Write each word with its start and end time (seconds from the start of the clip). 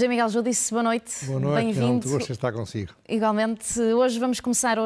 José 0.00 0.08
Miguel 0.08 0.28
Judice, 0.30 0.70
boa 0.70 0.82
noite. 0.82 1.26
Boa 1.26 1.40
noite, 1.40 1.64
Bem-vindo. 1.64 2.08
Gosto 2.08 2.26
de 2.26 2.32
estar 2.32 2.52
consigo. 2.52 2.94
Igualmente, 3.06 3.78
hoje 3.80 4.18
vamos 4.18 4.40
começar 4.40 4.78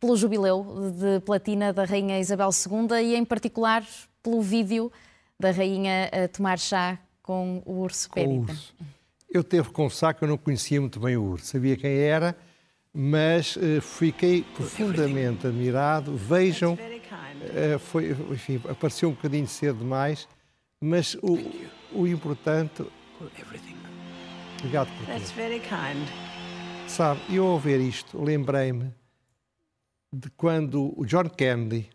pelo 0.00 0.16
jubileu 0.16 0.90
de 0.98 1.20
platina 1.20 1.70
da 1.70 1.84
Rainha 1.84 2.18
Isabel 2.18 2.48
II 2.48 2.96
e, 3.02 3.14
em 3.14 3.24
particular, 3.26 3.84
pelo 4.22 4.40
vídeo 4.40 4.90
da 5.38 5.50
Rainha 5.50 6.08
a 6.10 6.28
tomar 6.28 6.58
chá 6.58 6.98
com 7.22 7.62
o 7.66 7.80
urso 7.80 8.08
Périta. 8.10 8.56
Eu 9.34 9.42
devo 9.42 9.72
confessar 9.72 10.14
que 10.14 10.22
eu 10.22 10.28
não 10.28 10.38
conhecia 10.38 10.80
muito 10.80 11.00
bem 11.00 11.16
o 11.16 11.24
urso. 11.24 11.46
Sabia 11.46 11.76
quem 11.76 11.90
era, 11.90 12.38
mas 12.92 13.58
eh, 13.60 13.80
fiquei 13.80 14.44
profundamente 14.54 15.48
admirado. 15.48 16.16
Vejam, 16.16 16.78
eh, 17.52 17.76
foi, 17.78 18.12
enfim, 18.30 18.62
apareceu 18.68 19.08
um 19.08 19.12
bocadinho 19.12 19.48
cedo 19.48 19.80
demais, 19.80 20.28
mas 20.80 21.16
o, 21.16 21.36
o 21.92 22.06
importante. 22.06 22.84
Obrigado 24.60 24.88
por 24.96 25.06
That's 25.06 25.30
tudo. 25.30 25.34
very 25.34 25.58
kind. 25.58 26.06
Sabe, 26.86 27.20
eu 27.28 27.44
ao 27.44 27.58
ver 27.58 27.80
isto, 27.80 28.22
lembrei-me 28.22 28.94
de 30.12 30.30
quando 30.30 30.94
o 30.96 31.04
John 31.04 31.28
Kennedy 31.28 31.90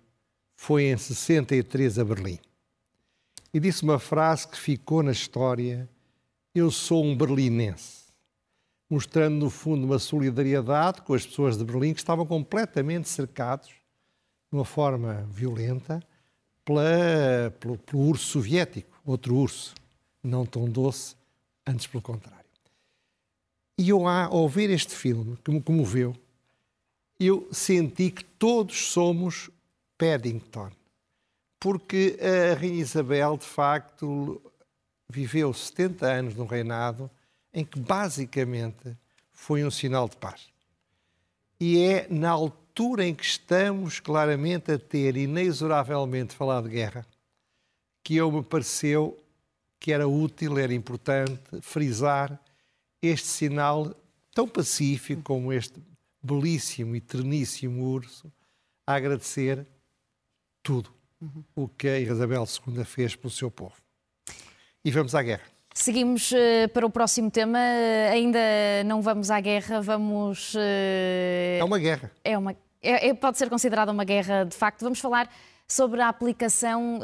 foi 0.57 0.90
em 0.91 0.98
63 0.98 1.99
a 1.99 2.03
Berlim 2.03 2.37
e 3.53 3.62
disse 3.62 3.84
uma 3.84 3.98
frase 3.98 4.45
que 4.45 4.57
ficou 4.59 5.01
na 5.01 5.13
história: 5.13 5.87
Eu 6.53 6.71
sou 6.71 7.03
um 7.05 7.16
berlinense. 7.16 8.09
Mostrando, 8.90 9.35
no 9.35 9.49
fundo, 9.52 9.85
uma 9.85 9.99
solidariedade 9.99 11.02
com 11.03 11.13
as 11.13 11.26
pessoas 11.26 11.57
de 11.57 11.63
Berlim 11.63 11.94
que 11.94 11.99
estavam 11.99 12.26
completamente 12.26 13.07
cercados, 13.07 13.68
de 13.68 14.57
uma 14.57 14.65
forma 14.65 15.27
violenta, 15.29 16.01
pela- 16.65 17.54
pelo, 17.60 17.77
pelo 17.77 18.01
urso 18.01 18.26
soviético, 18.26 18.99
outro 19.05 19.35
urso, 19.35 19.76
não 20.23 20.43
tão 20.46 20.68
doce, 20.68 21.15
antes 21.68 21.85
pelo 21.85 22.01
contrário. 22.01 22.40
E 23.77 23.90
eu, 23.90 24.07
ao 24.07 24.49
ver 24.49 24.71
este 24.71 24.93
filme, 24.95 25.38
que 25.43 25.51
me 25.51 25.62
comoveu, 25.62 26.16
eu 27.20 27.48
senti 27.51 28.10
que 28.10 28.23
todos 28.23 28.88
somos 28.88 29.51
Paddington. 29.98 30.71
Porque 31.60 32.18
a 32.20 32.55
Rainha 32.60 32.82
Isabel, 32.82 33.38
de 33.38 33.45
facto, 33.45 34.41
viveu 35.10 35.54
70 35.54 36.05
anos 36.05 36.35
num 36.35 36.46
reinado 36.46 37.10
em 37.54 37.65
que, 37.65 37.79
basicamente, 37.79 38.96
foi 39.32 39.66
um 39.66 39.71
sinal 39.71 40.07
de 40.07 40.16
paz. 40.18 40.49
E 41.60 41.79
é 41.84 42.07
na 42.10 42.29
altura 42.29 43.05
em 43.05 43.13
que 43.13 43.26
estamos 43.26 43.99
claramente 43.99 44.71
a 44.71 44.79
ter 44.79 45.18
inexoravelmente 45.18 46.35
falar 46.35 46.62
de 46.62 46.70
guerra 46.70 47.05
que 48.04 48.16
eu 48.16 48.32
me 48.32 48.43
pareceu 48.43 49.18
que 49.79 49.91
era 49.91 50.07
útil, 50.07 50.57
era 50.57 50.74
importante 50.74 51.62
frisar 51.62 52.40
este 53.01 53.27
sinal 53.27 53.96
tão 54.34 54.48
pacífico 54.48 55.21
como 55.21 55.54
este 55.54 55.82
belíssimo 56.21 56.96
e 56.96 57.01
terníssimo 57.01 57.84
urso 57.84 58.32
a 58.85 58.96
agradecer 58.96 59.66
tudo 60.62 60.94
o 61.55 61.68
que 61.68 61.88
a 61.88 61.99
Isabel 61.99 62.46
II 62.46 62.84
fez 62.84 63.16
pelo 63.16 63.32
seu 63.32 63.49
povo. 63.49 63.76
E 64.90 64.91
vamos 64.91 65.13
à 65.13 65.22
guerra. 65.22 65.44
Seguimos 65.72 66.34
eh, 66.34 66.68
para 66.68 66.84
o 66.84 66.90
próximo 66.90 67.29
tema. 67.29 67.59
Eh, 67.59 68.09
Ainda 68.12 68.40
não 68.88 69.03
vamos 69.03 69.29
à 69.29 69.40
guerra, 69.40 69.79
vamos. 69.81 70.53
eh, 70.57 71.59
É 71.59 71.63
uma 71.63 71.78
guerra. 71.78 72.12
é 72.23 72.35
uma, 72.35 72.53
é- 72.81 73.09
é- 73.09 73.13
pode 73.13 73.38
ser 73.38 73.50
considerada 73.51 73.91
uma 73.91 74.03
guerra 74.03 74.45
de 74.45 74.56
facto. 74.56 74.81
Vamos 74.81 75.00
falar 75.00 75.29
sobre 75.67 76.01
a 76.01 76.09
aplicação 76.09 77.00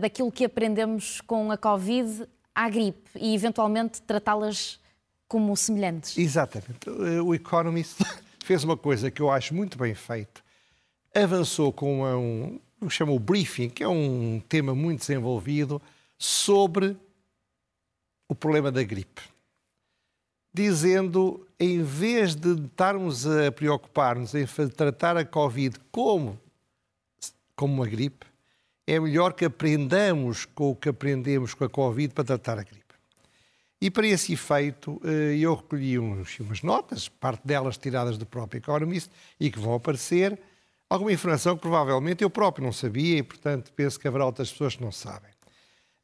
daquilo 0.00 0.30
que 0.30 0.44
aprendemos 0.44 1.20
com 1.22 1.50
a 1.50 1.56
Covid 1.58 2.24
à 2.54 2.68
gripe 2.68 3.10
e 3.16 3.34
eventualmente 3.34 4.00
tratá-las 4.02 4.78
como 5.26 5.56
semelhantes. 5.56 6.16
Exatamente. 6.16 6.88
O 6.88 7.34
Economist 7.34 7.96
fez 8.44 8.62
uma 8.62 8.76
coisa 8.76 9.10
que 9.10 9.20
eu 9.20 9.28
acho 9.28 9.52
muito 9.52 9.76
bem 9.76 9.92
feito. 9.96 10.44
Avançou 11.12 11.72
com 11.72 12.04
um, 12.04 12.60
o 12.80 12.86
que 12.86 12.94
chama 12.94 13.10
o 13.10 13.18
briefing, 13.18 13.68
que 13.68 13.82
é 13.82 13.88
um 13.88 14.40
tema 14.48 14.72
muito 14.76 15.00
desenvolvido, 15.00 15.82
sobre 16.16 16.96
o 18.28 18.34
problema 18.34 18.70
da 18.70 18.82
gripe. 18.82 19.22
Dizendo, 20.52 21.46
em 21.58 21.82
vez 21.82 22.34
de 22.34 22.54
estarmos 22.54 23.26
a 23.26 23.50
preocupar-nos 23.50 24.34
em 24.34 24.46
tratar 24.68 25.16
a 25.16 25.24
Covid 25.24 25.78
como, 25.90 26.38
como 27.56 27.74
uma 27.74 27.86
gripe, 27.86 28.26
é 28.86 29.00
melhor 29.00 29.32
que 29.32 29.44
aprendamos 29.44 30.44
com 30.44 30.70
o 30.70 30.76
que 30.76 30.88
aprendemos 30.88 31.54
com 31.54 31.64
a 31.64 31.68
Covid 31.68 32.14
para 32.14 32.24
tratar 32.24 32.58
a 32.58 32.62
gripe. 32.62 32.84
E 33.80 33.90
para 33.90 34.06
esse 34.06 34.32
efeito, 34.32 35.00
eh, 35.04 35.36
eu 35.38 35.54
recolhi 35.54 35.98
uns- 35.98 36.38
umas 36.38 36.62
notas, 36.62 37.08
parte 37.08 37.46
delas 37.46 37.76
tiradas 37.76 38.16
do 38.16 38.24
próprio 38.24 38.58
Economist, 38.58 39.10
e 39.38 39.50
que 39.50 39.58
vão 39.58 39.74
aparecer, 39.74 40.38
alguma 40.88 41.12
informação 41.12 41.56
que 41.56 41.62
provavelmente 41.62 42.22
eu 42.22 42.30
próprio 42.30 42.64
não 42.64 42.72
sabia 42.72 43.18
e, 43.18 43.22
portanto, 43.22 43.72
penso 43.72 43.98
que 43.98 44.06
haverá 44.06 44.24
outras 44.24 44.50
pessoas 44.50 44.76
que 44.76 44.82
não 44.82 44.92
sabem. 44.92 45.33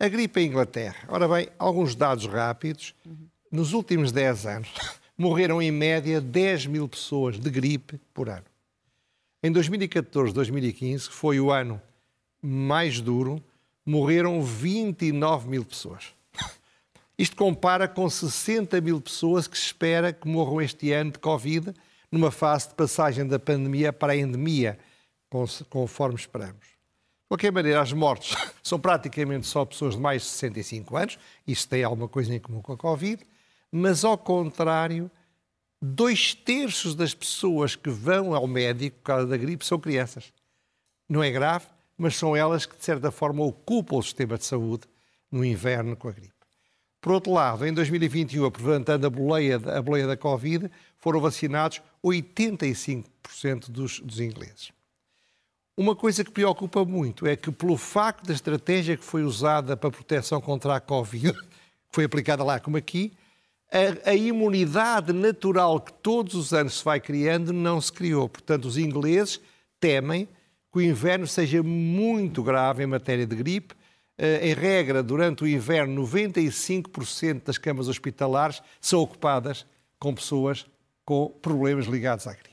A 0.02 0.08
gripe 0.08 0.40
em 0.40 0.46
Inglaterra. 0.46 0.96
Ora 1.08 1.28
bem, 1.28 1.48
alguns 1.58 1.94
dados 1.94 2.24
rápidos. 2.24 2.94
Nos 3.52 3.74
últimos 3.74 4.10
10 4.10 4.46
anos, 4.46 4.72
morreram 5.16 5.60
em 5.60 5.70
média 5.70 6.22
10 6.22 6.64
mil 6.64 6.88
pessoas 6.88 7.38
de 7.38 7.50
gripe 7.50 8.00
por 8.14 8.30
ano. 8.30 8.46
Em 9.42 9.52
2014, 9.52 10.32
2015, 10.32 11.10
que 11.10 11.14
foi 11.14 11.38
o 11.38 11.50
ano 11.50 11.82
mais 12.40 12.98
duro, 12.98 13.44
morreram 13.84 14.42
29 14.42 15.46
mil 15.46 15.66
pessoas. 15.66 16.14
Isto 17.18 17.36
compara 17.36 17.86
com 17.86 18.08
60 18.08 18.80
mil 18.80 19.02
pessoas 19.02 19.46
que 19.46 19.58
se 19.58 19.66
espera 19.66 20.14
que 20.14 20.26
morram 20.26 20.62
este 20.62 20.92
ano 20.92 21.10
de 21.10 21.18
Covid, 21.18 21.74
numa 22.10 22.30
fase 22.30 22.70
de 22.70 22.74
passagem 22.74 23.26
da 23.26 23.38
pandemia 23.38 23.92
para 23.92 24.14
a 24.14 24.16
endemia, 24.16 24.78
conforme 25.68 26.16
esperamos. 26.16 26.79
De 27.30 27.36
qualquer 27.36 27.52
maneira, 27.52 27.80
as 27.80 27.92
mortes 27.92 28.34
são 28.60 28.80
praticamente 28.80 29.46
só 29.46 29.64
pessoas 29.64 29.94
de 29.94 30.00
mais 30.00 30.22
de 30.22 30.28
65 30.30 30.96
anos, 30.96 31.18
isso 31.46 31.68
tem 31.68 31.84
alguma 31.84 32.08
coisa 32.08 32.34
em 32.34 32.40
comum 32.40 32.60
com 32.60 32.72
a 32.72 32.76
Covid, 32.76 33.24
mas 33.70 34.04
ao 34.04 34.18
contrário, 34.18 35.08
dois 35.80 36.34
terços 36.34 36.96
das 36.96 37.14
pessoas 37.14 37.76
que 37.76 37.88
vão 37.88 38.34
ao 38.34 38.48
médico 38.48 38.96
por 38.96 39.04
causa 39.04 39.28
da 39.28 39.36
gripe 39.36 39.64
são 39.64 39.78
crianças. 39.78 40.32
Não 41.08 41.22
é 41.22 41.30
grave, 41.30 41.66
mas 41.96 42.16
são 42.16 42.34
elas 42.34 42.66
que, 42.66 42.76
de 42.76 42.84
certa 42.84 43.12
forma, 43.12 43.44
ocupam 43.44 43.98
o 43.98 44.02
sistema 44.02 44.36
de 44.36 44.44
saúde 44.44 44.88
no 45.30 45.44
inverno 45.44 45.94
com 45.96 46.08
a 46.08 46.12
gripe. 46.12 46.34
Por 47.00 47.12
outro 47.12 47.32
lado, 47.32 47.64
em 47.64 47.72
2021, 47.72 48.44
aproveitando 48.44 49.04
a 49.04 49.10
boleia, 49.10 49.54
a 49.54 49.80
boleia 49.80 50.08
da 50.08 50.16
Covid, 50.16 50.68
foram 50.98 51.20
vacinados 51.20 51.80
85% 52.04 53.70
dos, 53.70 54.00
dos 54.00 54.18
ingleses. 54.18 54.72
Uma 55.76 55.96
coisa 55.96 56.22
que 56.24 56.30
preocupa 56.30 56.84
muito 56.84 57.26
é 57.26 57.36
que, 57.36 57.50
pelo 57.50 57.76
facto 57.76 58.26
da 58.26 58.34
estratégia 58.34 58.96
que 58.96 59.04
foi 59.04 59.22
usada 59.22 59.76
para 59.76 59.90
proteção 59.90 60.40
contra 60.40 60.76
a 60.76 60.80
Covid, 60.80 61.32
que 61.32 61.48
foi 61.92 62.04
aplicada 62.04 62.44
lá 62.44 62.60
como 62.60 62.76
aqui, 62.76 63.12
a, 63.72 64.10
a 64.10 64.14
imunidade 64.14 65.12
natural 65.12 65.80
que 65.80 65.92
todos 65.92 66.34
os 66.34 66.52
anos 66.52 66.78
se 66.78 66.84
vai 66.84 67.00
criando 67.00 67.52
não 67.52 67.80
se 67.80 67.92
criou. 67.92 68.28
Portanto, 68.28 68.66
os 68.66 68.76
ingleses 68.76 69.40
temem 69.78 70.28
que 70.72 70.78
o 70.78 70.82
inverno 70.82 71.26
seja 71.26 71.62
muito 71.62 72.42
grave 72.42 72.82
em 72.82 72.86
matéria 72.86 73.26
de 73.26 73.34
gripe. 73.34 73.74
Eh, 74.18 74.50
Em 74.50 74.54
regra, 74.54 75.02
durante 75.02 75.44
o 75.44 75.48
inverno, 75.48 76.02
95% 76.06 77.44
das 77.44 77.58
camas 77.58 77.88
hospitalares 77.88 78.62
são 78.80 79.00
ocupadas 79.00 79.66
com 79.98 80.14
pessoas 80.14 80.66
com 81.04 81.28
problemas 81.42 81.86
ligados 81.86 82.26
à 82.26 82.32
gripe. 82.32 82.49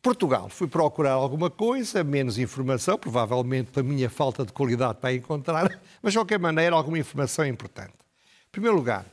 Portugal, 0.00 0.48
fui 0.48 0.66
procurar 0.66 1.12
alguma 1.12 1.48
coisa, 1.48 2.02
menos 2.02 2.38
informação, 2.38 2.98
provavelmente 2.98 3.70
pela 3.70 3.86
minha 3.86 4.10
falta 4.10 4.44
de 4.44 4.52
qualidade 4.52 4.98
para 4.98 5.14
encontrar, 5.14 5.80
mas 6.02 6.12
de 6.12 6.18
qualquer 6.18 6.38
maneira 6.38 6.74
alguma 6.74 6.98
informação 6.98 7.46
importante. 7.46 7.92
Em 7.92 8.50
primeiro 8.50 8.76
lugar, 8.76 9.06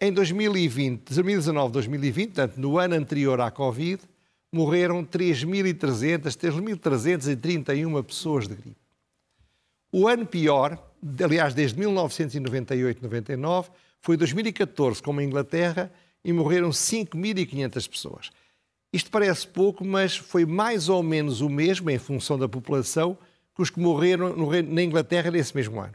em 0.00 0.12
2020, 0.12 1.12
2019, 1.12 1.72
2020, 1.72 2.26
portanto, 2.28 2.56
no 2.56 2.78
ano 2.78 2.94
anterior 2.94 3.40
à 3.40 3.50
Covid, 3.50 4.00
morreram 4.50 5.04
3.300, 5.04 6.34
3.331 6.34 8.02
pessoas 8.04 8.48
de 8.48 8.54
gripe. 8.54 8.76
O 9.92 10.08
ano 10.08 10.24
pior, 10.24 10.78
aliás, 11.22 11.52
desde 11.52 11.80
1998-99, 11.82 13.66
foi 14.00 14.16
2014, 14.16 15.02
como 15.02 15.20
a 15.20 15.24
Inglaterra, 15.24 15.92
e 16.24 16.32
morreram 16.32 16.70
5.500 16.70 17.88
pessoas. 17.88 18.30
Isto 18.92 19.10
parece 19.10 19.46
pouco, 19.46 19.84
mas 19.84 20.16
foi 20.16 20.46
mais 20.46 20.88
ou 20.88 21.02
menos 21.02 21.40
o 21.40 21.48
mesmo, 21.48 21.90
em 21.90 21.98
função 21.98 22.38
da 22.38 22.48
população, 22.48 23.16
que 23.54 23.62
os 23.62 23.70
que 23.70 23.78
morreram 23.80 24.34
no 24.36 24.48
Reino- 24.48 24.72
na 24.72 24.82
Inglaterra 24.82 25.30
nesse 25.30 25.54
mesmo 25.54 25.80
ano. 25.80 25.94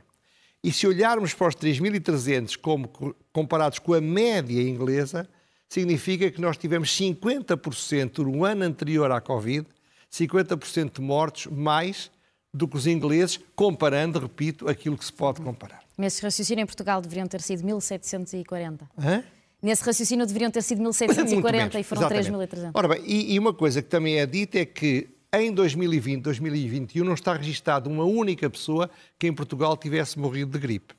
E 0.64 0.72
se 0.72 0.86
olharmos 0.88 1.34
para 1.34 1.48
os 1.48 1.56
3.300 1.56 2.56
como 2.56 2.88
co- 2.88 3.16
comparados 3.34 3.80
com 3.80 3.94
a 3.94 4.00
média 4.02 4.62
inglesa, 4.62 5.28
significa 5.68 6.30
que 6.30 6.40
nós 6.40 6.56
tivemos 6.56 6.90
50% 6.96 8.20
no 8.20 8.46
ano 8.46 8.64
anterior 8.64 9.12
à 9.12 9.20
Covid, 9.20 9.66
50% 10.12 10.96
de 10.96 11.02
mortos 11.02 11.48
mais 11.48 12.12
do 12.54 12.68
que 12.68 12.78
os 12.78 12.86
ingleses, 12.86 13.40
comparando, 13.56 14.20
repito, 14.20 14.70
aquilo 14.70 14.96
que 14.96 15.04
se 15.04 15.12
pode 15.12 15.42
comparar. 15.42 15.82
Nesse 15.98 16.22
raciocínio 16.22 16.62
em 16.62 16.66
Portugal 16.68 17.02
deveriam 17.02 17.26
ter 17.28 17.42
sido 17.42 17.66
1740. 17.66 18.88
Hã? 18.98 19.24
Nesse 19.64 19.84
raciocínio 19.84 20.26
deveriam 20.26 20.52
ter 20.52 20.62
sido 20.62 20.80
1740 20.84 21.80
e 21.80 21.84
foram 21.84 22.10
3.300. 22.10 22.72
Ora 22.74 22.88
bem, 22.90 23.02
e, 23.06 23.34
e 23.34 23.40
uma 23.40 23.54
coisa 23.54 23.82
que 23.82 23.88
também 23.88 24.20
é 24.20 24.26
dita 24.26 24.60
é 24.60 24.66
que 24.66 25.10
em 25.34 25.52
2020, 25.52 26.22
2021, 26.22 27.04
não 27.04 27.16
está 27.16 27.34
registado 27.34 27.90
uma 27.90 28.04
única 28.04 28.48
pessoa 28.50 28.88
que 29.18 29.26
em 29.26 29.34
Portugal 29.34 29.76
tivesse 29.76 30.20
morrido 30.20 30.52
de 30.52 30.60
gripe. 30.60 30.94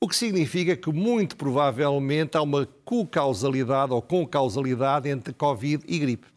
O 0.00 0.08
que 0.08 0.16
significa 0.16 0.74
que, 0.74 0.90
muito 0.90 1.36
provavelmente, 1.36 2.36
há 2.38 2.42
uma 2.42 2.66
co-causalidade 2.84 3.92
ou 3.92 4.00
concausalidade 4.00 5.08
entre 5.10 5.34
Covid 5.34 5.84
e 5.86 5.98
gripe. 5.98 6.28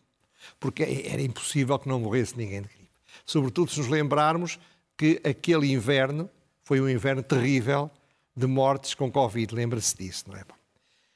Porque 0.59 0.83
era 1.05 1.21
impossível 1.21 1.77
que 1.79 1.87
não 1.87 2.01
morresse 2.01 2.35
ninguém 2.35 2.63
de 2.63 2.67
gripe. 2.67 2.89
Sobretudo 3.25 3.71
se 3.71 3.79
nos 3.79 3.87
lembrarmos 3.87 4.59
que 4.97 5.21
aquele 5.23 5.71
inverno 5.71 6.29
foi 6.63 6.81
um 6.81 6.89
inverno 6.89 7.23
terrível 7.23 7.89
de 8.35 8.47
mortes 8.47 8.93
com 8.93 9.11
Covid. 9.11 9.53
Lembra-se 9.53 9.95
disso, 9.95 10.25
não 10.27 10.35
é? 10.35 10.43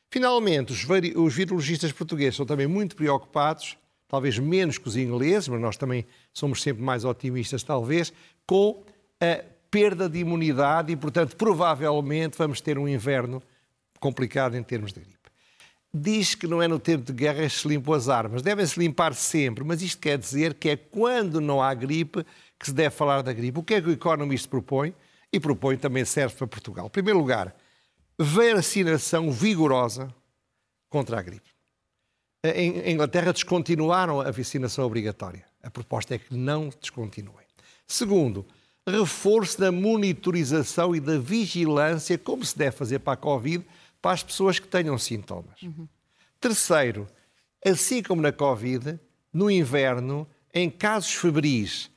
Finalmente, 0.10 0.72
os, 0.72 0.86
os 1.16 1.34
virologistas 1.34 1.92
portugueses 1.92 2.36
são 2.36 2.46
também 2.46 2.68
muito 2.68 2.96
preocupados, 2.96 3.78
talvez 4.08 4.40
menos 4.40 4.78
que 4.78 4.88
os 4.88 4.96
ingleses, 4.96 5.48
mas 5.48 5.60
nós 5.60 5.78
também 5.78 6.06
somos 6.34 6.62
sempre 6.62 6.84
mais 6.84 7.04
otimistas, 7.04 7.64
talvez, 7.64 8.14
com 8.46 8.84
a 9.20 9.44
perda 9.70 10.08
de 10.08 10.20
imunidade 10.20 10.94
e, 10.94 10.96
portanto, 10.96 11.36
provavelmente 11.36 12.38
vamos 12.38 12.62
ter 12.62 12.78
um 12.78 12.88
inverno 12.88 13.42
complicado 14.00 14.56
em 14.56 14.64
termos 14.64 14.94
de 14.94 15.02
gripe. 15.02 15.16
Diz 15.94 16.36
que 16.36 16.48
não 16.48 16.62
é 16.62 16.68
no 16.68 16.78
tempo 16.78 17.06
de 17.06 17.14
guerra 17.14 17.44
que 17.44 17.50
se 17.50 17.68
limpam 17.68 17.94
as 17.94 18.10
armas. 18.10 18.42
Devem-se 18.42 18.80
limpar 18.80 19.14
sempre, 19.14 19.64
mas 19.64 19.82
isto 19.82 20.00
quer 20.02 20.18
dizer 20.18 20.54
que 20.54 20.70
é 20.70 20.76
quando 20.76 21.40
não 21.42 21.62
há 21.62 21.74
gripe 21.74 22.26
que 22.60 22.66
se 22.66 22.74
deve 22.74 22.94
falar 22.96 23.22
da 23.22 23.34
gripe. 23.34 23.60
O 23.60 23.64
que 23.64 23.76
é 23.76 23.82
que 23.82 23.90
o 23.90 23.92
Economist 23.92 24.48
propõe? 24.48 24.94
E 25.32 25.40
propõe 25.40 25.78
também 25.78 26.06
serve 26.06 26.36
para 26.36 26.48
Portugal. 26.48 26.88
Em 26.88 26.90
primeiro 26.90 27.20
lugar, 27.20 27.56
vacinação 28.18 29.32
vigorosa 29.32 30.14
contra 30.90 31.20
a 31.20 31.22
gripe. 31.22 31.50
Em 32.44 32.92
Inglaterra 32.92 33.34
descontinuaram 33.34 34.22
a 34.22 34.32
vacinação 34.32 34.86
obrigatória. 34.86 35.44
A 35.64 35.70
proposta 35.70 36.16
é 36.16 36.18
que 36.18 36.34
não 36.34 36.70
descontinuem. 36.80 37.46
Segundo, 37.88 38.46
reforço 38.88 39.60
da 39.60 39.72
monitorização 39.72 40.96
e 40.96 41.00
da 41.00 41.18
vigilância, 41.18 42.18
como 42.18 42.46
se 42.46 42.58
deve 42.58 42.76
fazer 42.76 43.00
para 43.00 43.14
a 43.14 43.18
Covid, 43.18 43.66
para 44.02 44.12
as 44.12 44.24
pessoas 44.24 44.60
que 44.60 44.68
tenham 44.68 44.98
sintomas. 44.98 45.62
Uhum. 45.64 45.88
Terceiro, 46.40 47.08
assim 47.66 48.04
como 48.04 48.22
na 48.22 48.32
Covid, 48.32 49.00
no 49.34 49.50
inverno, 49.50 50.28
em 50.54 50.70
casos 50.70 51.14
febris 51.16 51.90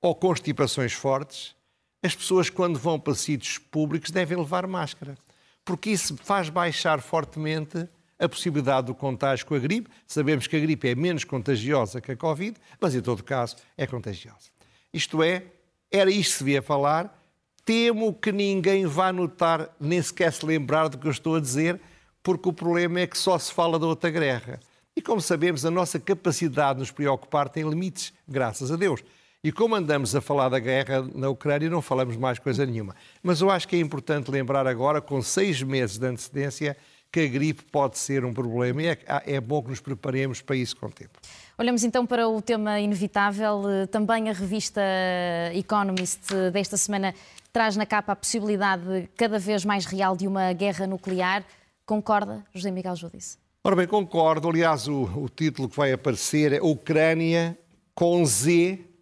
ou 0.00 0.14
constipações 0.14 0.92
fortes, 0.92 1.54
as 2.02 2.14
pessoas, 2.14 2.50
quando 2.50 2.78
vão 2.78 3.00
para 3.00 3.14
sítios 3.14 3.56
públicos, 3.56 4.10
devem 4.10 4.36
levar 4.36 4.66
máscara 4.66 5.16
porque 5.64 5.90
isso 5.90 6.16
faz 6.22 6.48
baixar 6.48 7.00
fortemente 7.00 7.88
a 8.18 8.28
possibilidade 8.28 8.86
do 8.86 8.94
contágio 8.94 9.46
com 9.46 9.54
a 9.54 9.58
gripe. 9.58 9.90
Sabemos 10.06 10.46
que 10.46 10.56
a 10.56 10.60
gripe 10.60 10.88
é 10.88 10.94
menos 10.94 11.24
contagiosa 11.24 12.00
que 12.00 12.12
a 12.12 12.16
Covid, 12.16 12.56
mas 12.80 12.94
em 12.94 13.00
todo 13.00 13.22
caso 13.22 13.56
é 13.76 13.86
contagiosa. 13.86 14.50
Isto 14.92 15.22
é, 15.22 15.44
era 15.90 16.10
isto 16.10 16.32
que 16.32 16.38
se 16.38 16.44
devia 16.44 16.62
falar. 16.62 17.20
Temo 17.64 18.12
que 18.12 18.30
ninguém 18.30 18.86
vá 18.86 19.12
notar, 19.12 19.74
nem 19.80 20.00
sequer 20.00 20.32
se 20.32 20.44
lembrar 20.44 20.88
do 20.88 20.98
que 20.98 21.06
eu 21.06 21.10
estou 21.10 21.36
a 21.36 21.40
dizer, 21.40 21.80
porque 22.22 22.48
o 22.48 22.52
problema 22.52 23.00
é 23.00 23.06
que 23.06 23.16
só 23.16 23.38
se 23.38 23.52
fala 23.52 23.78
da 23.78 23.86
outra 23.86 24.10
guerra. 24.10 24.60
E 24.96 25.02
como 25.02 25.20
sabemos, 25.20 25.64
a 25.64 25.70
nossa 25.70 25.98
capacidade 25.98 26.74
de 26.74 26.80
nos 26.80 26.90
preocupar 26.90 27.48
tem 27.48 27.68
limites, 27.68 28.12
graças 28.28 28.70
a 28.70 28.76
Deus. 28.76 29.02
E 29.44 29.52
como 29.52 29.74
andamos 29.74 30.16
a 30.16 30.22
falar 30.22 30.48
da 30.48 30.58
guerra 30.58 31.06
na 31.14 31.28
Ucrânia, 31.28 31.68
não 31.68 31.82
falamos 31.82 32.16
mais 32.16 32.38
coisa 32.38 32.64
nenhuma. 32.64 32.96
Mas 33.22 33.42
eu 33.42 33.50
acho 33.50 33.68
que 33.68 33.76
é 33.76 33.78
importante 33.78 34.30
lembrar 34.30 34.66
agora, 34.66 35.02
com 35.02 35.20
seis 35.20 35.62
meses 35.62 35.98
de 35.98 36.06
antecedência, 36.06 36.74
que 37.12 37.20
a 37.20 37.26
gripe 37.28 37.62
pode 37.64 37.98
ser 37.98 38.24
um 38.24 38.32
problema 38.32 38.82
e 38.82 38.86
é, 38.86 38.98
é 39.26 39.40
bom 39.42 39.62
que 39.62 39.68
nos 39.68 39.80
preparemos 39.80 40.40
para 40.40 40.56
isso 40.56 40.74
com 40.74 40.86
o 40.86 40.90
tempo. 40.90 41.20
Olhamos 41.58 41.84
então 41.84 42.06
para 42.06 42.26
o 42.26 42.40
tema 42.40 42.80
inevitável. 42.80 43.64
Também 43.90 44.30
a 44.30 44.32
revista 44.32 44.80
Economist 45.52 46.32
desta 46.50 46.78
semana 46.78 47.14
traz 47.52 47.76
na 47.76 47.84
capa 47.84 48.12
a 48.12 48.16
possibilidade 48.16 49.10
cada 49.14 49.38
vez 49.38 49.62
mais 49.62 49.84
real 49.84 50.16
de 50.16 50.26
uma 50.26 50.54
guerra 50.54 50.86
nuclear. 50.86 51.44
Concorda, 51.84 52.42
José 52.54 52.70
Miguel 52.70 52.96
Judice? 52.96 53.36
Ora 53.62 53.76
bem, 53.76 53.86
concordo. 53.86 54.48
Aliás, 54.48 54.88
o, 54.88 55.02
o 55.02 55.28
título 55.28 55.68
que 55.68 55.76
vai 55.76 55.92
aparecer 55.92 56.54
é 56.54 56.62
Ucrânia 56.62 57.58
com 57.94 58.24
Z 58.24 58.93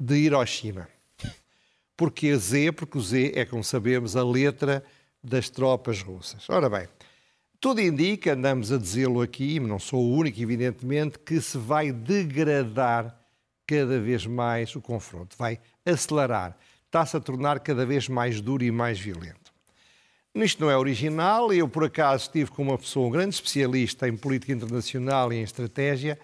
de 0.00 0.16
Hiroshima. 0.16 0.88
Porque 1.96 2.34
Z? 2.34 2.72
Porque 2.72 2.96
o 2.96 3.00
Z 3.02 3.32
é, 3.36 3.44
como 3.44 3.62
sabemos, 3.62 4.16
a 4.16 4.24
letra 4.24 4.82
das 5.22 5.50
tropas 5.50 6.00
russas. 6.00 6.48
Ora 6.48 6.70
bem, 6.70 6.88
tudo 7.60 7.82
indica, 7.82 8.32
andamos 8.32 8.72
a 8.72 8.78
dizê-lo 8.78 9.20
aqui, 9.20 9.60
não 9.60 9.78
sou 9.78 10.02
o 10.02 10.16
único, 10.16 10.40
evidentemente, 10.40 11.18
que 11.18 11.38
se 11.42 11.58
vai 11.58 11.92
degradar 11.92 13.14
cada 13.66 14.00
vez 14.00 14.24
mais 14.24 14.74
o 14.74 14.80
confronto, 14.80 15.36
vai 15.38 15.60
acelerar, 15.84 16.56
está-se 16.86 17.16
a 17.16 17.20
tornar 17.20 17.60
cada 17.60 17.84
vez 17.84 18.08
mais 18.08 18.40
duro 18.40 18.64
e 18.64 18.70
mais 18.70 18.98
violento. 18.98 19.52
Isto 20.34 20.62
não 20.62 20.70
é 20.70 20.76
original, 20.76 21.52
eu 21.52 21.68
por 21.68 21.84
acaso 21.84 22.24
estive 22.24 22.50
com 22.50 22.62
uma 22.62 22.78
pessoa, 22.78 23.08
um 23.08 23.10
grande 23.10 23.34
especialista 23.34 24.08
em 24.08 24.16
política 24.16 24.52
internacional 24.52 25.32
e 25.32 25.36
em 25.36 25.42
estratégia, 25.42 26.18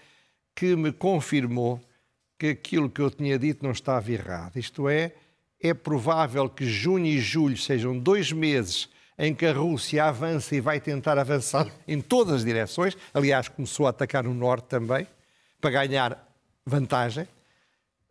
que 0.55 0.75
me 0.75 0.90
confirmou 0.90 1.81
que 2.38 2.48
aquilo 2.48 2.90
que 2.90 3.00
eu 3.00 3.10
tinha 3.10 3.38
dito 3.38 3.64
não 3.64 3.72
estava 3.72 4.10
errado. 4.10 4.56
Isto 4.56 4.88
é, 4.88 5.12
é 5.60 5.72
provável 5.72 6.48
que 6.48 6.66
junho 6.66 7.06
e 7.06 7.18
julho 7.18 7.56
sejam 7.56 7.98
dois 7.98 8.32
meses 8.32 8.88
em 9.18 9.34
que 9.34 9.46
a 9.46 9.52
Rússia 9.52 10.04
avança 10.04 10.54
e 10.54 10.60
vai 10.60 10.80
tentar 10.80 11.18
avançar 11.18 11.66
em 11.88 12.00
todas 12.00 12.36
as 12.36 12.44
direções. 12.44 12.96
Aliás, 13.14 13.48
começou 13.48 13.86
a 13.86 13.90
atacar 13.90 14.24
no 14.24 14.34
norte 14.34 14.66
também, 14.68 15.06
para 15.60 15.70
ganhar 15.70 16.26
vantagem. 16.64 17.26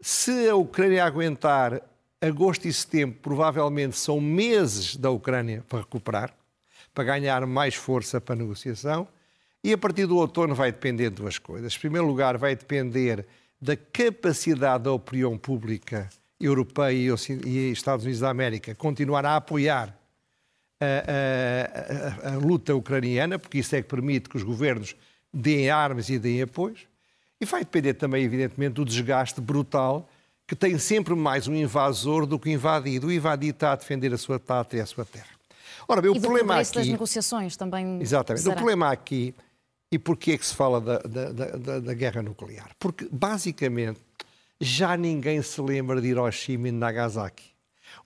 Se 0.02 0.50
a 0.50 0.56
Ucrânia 0.56 1.06
aguentar 1.06 1.82
agosto 2.20 2.68
e 2.68 2.74
setembro, 2.74 3.20
provavelmente 3.22 3.98
são 3.98 4.20
meses 4.20 4.96
da 4.96 5.12
Ucrânia 5.12 5.64
para 5.70 5.80
recuperar, 5.80 6.34
para 6.94 7.04
ganhar 7.04 7.46
mais 7.46 7.76
força 7.76 8.20
para 8.20 8.34
a 8.34 8.38
negociação. 8.38 9.08
E 9.64 9.74
a 9.74 9.78
partir 9.78 10.06
do 10.06 10.18
outono 10.18 10.54
vai 10.54 10.72
depender 10.72 11.10
de 11.10 11.16
duas 11.16 11.40
coisas. 11.40 11.76
Em 11.76 11.80
primeiro 11.80 12.06
lugar, 12.06 12.38
vai 12.38 12.56
depender 12.56 13.26
da 13.66 13.76
capacidade 13.76 14.84
da 14.84 14.92
opinião 14.92 15.36
pública 15.38 16.08
europeia 16.40 17.16
e 17.46 17.72
Estados 17.72 18.06
Unidos 18.06 18.22
da 18.22 18.30
América 18.30 18.76
continuar 18.76 19.26
a 19.26 19.38
apoiar 19.38 19.98
a, 20.80 22.28
a, 22.28 22.30
a, 22.30 22.34
a, 22.34 22.38
luta 22.38 22.76
ucraniana, 22.76 23.40
porque 23.40 23.58
isso 23.58 23.76
é 23.76 23.82
que 23.82 23.88
permite 23.88 24.30
que 24.30 24.38
os 24.38 24.44
governos 24.44 24.96
deem 25.34 25.72
armas 25.72 26.10
e 26.10 26.20
deem 26.20 26.44
apoios. 26.44 26.82
E 27.42 27.46
vai 27.46 27.62
depender 27.62 27.96
também, 27.96 28.24
evidentemente, 28.24 28.74
do 28.74 28.86
desgaste 28.86 29.42
brutal 29.42 30.08
que 30.48 30.56
tem 30.56 30.78
sempre 30.78 31.16
mais 31.16 31.48
um 31.48 31.56
invasor 31.56 32.28
do 32.28 32.38
que 32.38 32.50
o 32.50 32.52
invadido. 32.52 33.08
O 33.08 33.12
invadido 33.12 33.56
está 33.56 33.72
a 33.72 33.76
defender 33.76 34.14
a 34.14 34.18
sua 34.18 34.40
pátria 34.40 34.80
e 34.80 34.82
a 34.82 34.86
sua 34.86 35.06
terra. 35.06 35.34
Ora 35.88 36.02
bem, 36.02 36.12
o 36.12 36.22
problema 36.22 36.60
aqui... 36.60 36.76
das 36.76 36.88
negociações 36.88 37.58
também 37.58 38.00
Exatamente. 38.00 38.44
Será? 38.44 38.54
O 38.54 38.58
problema 38.58 38.92
aqui 38.92 39.34
e 39.96 39.98
porquê 39.98 40.34
é 40.34 40.38
que 40.38 40.46
se 40.46 40.54
fala 40.54 40.82
da, 40.82 40.98
da, 40.98 41.32
da, 41.32 41.80
da, 41.80 41.94
guerra 41.94 42.22
nuclear? 42.22 42.72
Porque, 42.78 43.08
basicamente, 43.10 44.02
já 44.60 44.98
ninguém 44.98 45.42
se 45.42 45.62
lembra 45.62 46.02
de 46.02 46.10
Hiroshima 46.10 46.68
e 46.68 46.72
Nagasaki. 46.74 47.46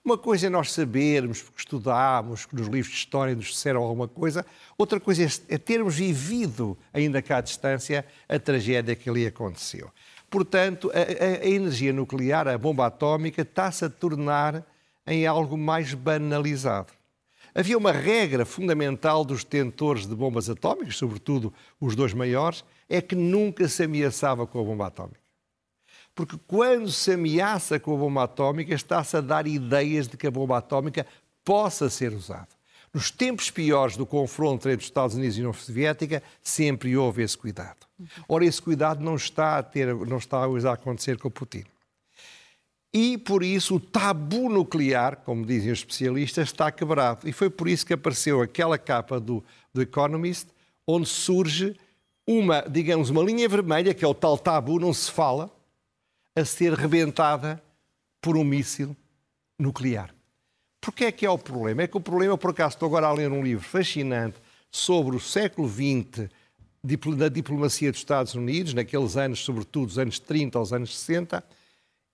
Uma 0.04 0.16
coisa 0.16 0.46
é 0.46 0.50
nós 0.50 0.70
sabermos, 0.70 1.42
porque 1.42 1.58
estudámos, 1.58 2.46
que 2.46 2.54
nos 2.54 2.68
livros 2.68 2.92
de 2.92 2.98
história 3.00 3.34
nos 3.34 3.46
disseram 3.46 3.82
alguma 3.82 4.06
coisa, 4.06 4.46
outra 4.78 5.00
coisa 5.00 5.24
é, 5.24 5.54
é 5.56 5.58
termos 5.58 5.96
vivido, 5.96 6.78
ainda 6.94 7.20
cá 7.20 7.38
à 7.38 7.40
distância, 7.40 8.06
a 8.28 8.38
tragédia 8.38 8.94
que 8.94 9.10
ali 9.10 9.26
aconteceu. 9.26 9.90
Portanto, 10.30 10.92
a, 10.94 10.98
a, 11.00 11.44
a 11.44 11.48
energia 11.48 11.92
nuclear, 11.92 12.46
a 12.46 12.56
bomba 12.56 12.86
atómica, 12.86 13.42
está-se 13.42 13.84
a 13.84 13.90
tornar 13.90 14.64
em 15.04 15.26
algo 15.26 15.58
mais 15.58 15.92
banalizado. 15.92 16.92
Havia 17.54 17.76
uma 17.76 17.92
regra 17.92 18.44
fundamental 18.44 19.24
dos 19.24 19.44
detentores 19.44 20.06
de 20.06 20.14
bombas 20.14 20.48
atómicas, 20.48 20.96
sobretudo 20.96 21.52
os 21.80 21.96
dois 21.96 22.14
maiores, 22.14 22.64
é 22.88 23.00
que 23.00 23.14
nunca 23.14 23.68
se 23.68 23.84
ameaçava 23.84 24.46
com 24.46 24.60
a 24.60 24.64
bomba 24.64 24.86
atómica. 24.86 25.20
Porque 26.14 26.36
quando 26.46 26.90
se 26.90 27.12
ameaça 27.12 27.78
com 27.78 27.94
a 27.94 27.98
bomba 27.98 28.24
atómica, 28.24 28.74
está-se 28.74 29.16
a 29.16 29.20
dar 29.20 29.46
ideias 29.46 30.06
de 30.06 30.16
que 30.16 30.26
a 30.26 30.30
bomba 30.30 30.58
atómica 30.58 31.06
possa 31.44 31.88
ser 31.88 32.12
usada. 32.12 32.48
Nos 32.92 33.10
tempos 33.10 33.50
piores 33.50 33.96
do 33.96 34.04
confronto 34.04 34.68
entre 34.68 34.82
os 34.82 34.84
Estados 34.84 35.14
Unidos 35.14 35.36
e 35.36 35.40
a 35.40 35.42
União 35.42 35.52
Soviética, 35.52 36.22
sempre 36.42 36.96
houve 36.96 37.22
esse 37.22 37.38
cuidado. 37.38 37.86
Ora, 38.28 38.44
esse 38.44 38.60
cuidado 38.60 39.02
não 39.02 39.14
está 39.14 39.58
a, 39.58 39.62
ter, 39.62 39.94
não 39.94 40.18
está 40.18 40.38
a 40.38 40.72
acontecer 40.72 41.16
com 41.18 41.28
o 41.28 41.30
Putin. 41.30 41.64
E 42.92 43.16
por 43.16 43.44
isso 43.44 43.76
o 43.76 43.80
tabu 43.80 44.48
nuclear, 44.48 45.18
como 45.18 45.46
dizem 45.46 45.70
os 45.70 45.78
especialistas, 45.78 46.48
está 46.48 46.72
quebrado. 46.72 47.28
E 47.28 47.32
foi 47.32 47.48
por 47.48 47.68
isso 47.68 47.86
que 47.86 47.92
apareceu 47.92 48.42
aquela 48.42 48.76
capa 48.76 49.20
do, 49.20 49.44
do 49.72 49.80
Economist, 49.80 50.48
onde 50.86 51.08
surge 51.08 51.76
uma, 52.26 52.62
digamos, 52.62 53.10
uma 53.10 53.22
linha 53.22 53.48
vermelha, 53.48 53.94
que 53.94 54.04
é 54.04 54.08
o 54.08 54.14
tal 54.14 54.36
tabu, 54.36 54.80
não 54.80 54.92
se 54.92 55.10
fala, 55.10 55.50
a 56.34 56.44
ser 56.44 56.74
rebentada 56.74 57.62
por 58.20 58.36
um 58.36 58.44
míssil 58.44 58.96
nuclear. 59.58 60.14
Porquê 60.80 61.04
é 61.06 61.12
que 61.12 61.26
é 61.26 61.30
o 61.30 61.38
problema? 61.38 61.82
É 61.82 61.86
que 61.86 61.96
o 61.96 62.00
problema, 62.00 62.36
por 62.36 62.50
acaso, 62.50 62.74
estou 62.74 62.86
agora 62.86 63.06
a 63.06 63.12
ler 63.12 63.30
um 63.30 63.42
livro 63.42 63.64
fascinante 63.64 64.38
sobre 64.70 65.14
o 65.14 65.20
século 65.20 65.68
XX 65.68 66.28
da 67.16 67.28
diplomacia 67.28 67.90
dos 67.90 68.00
Estados 68.00 68.34
Unidos, 68.34 68.72
naqueles 68.72 69.16
anos, 69.16 69.40
sobretudo 69.40 69.88
os 69.88 69.98
anos 69.98 70.18
30 70.18 70.58
aos 70.58 70.72
anos 70.72 70.98
60, 70.98 71.44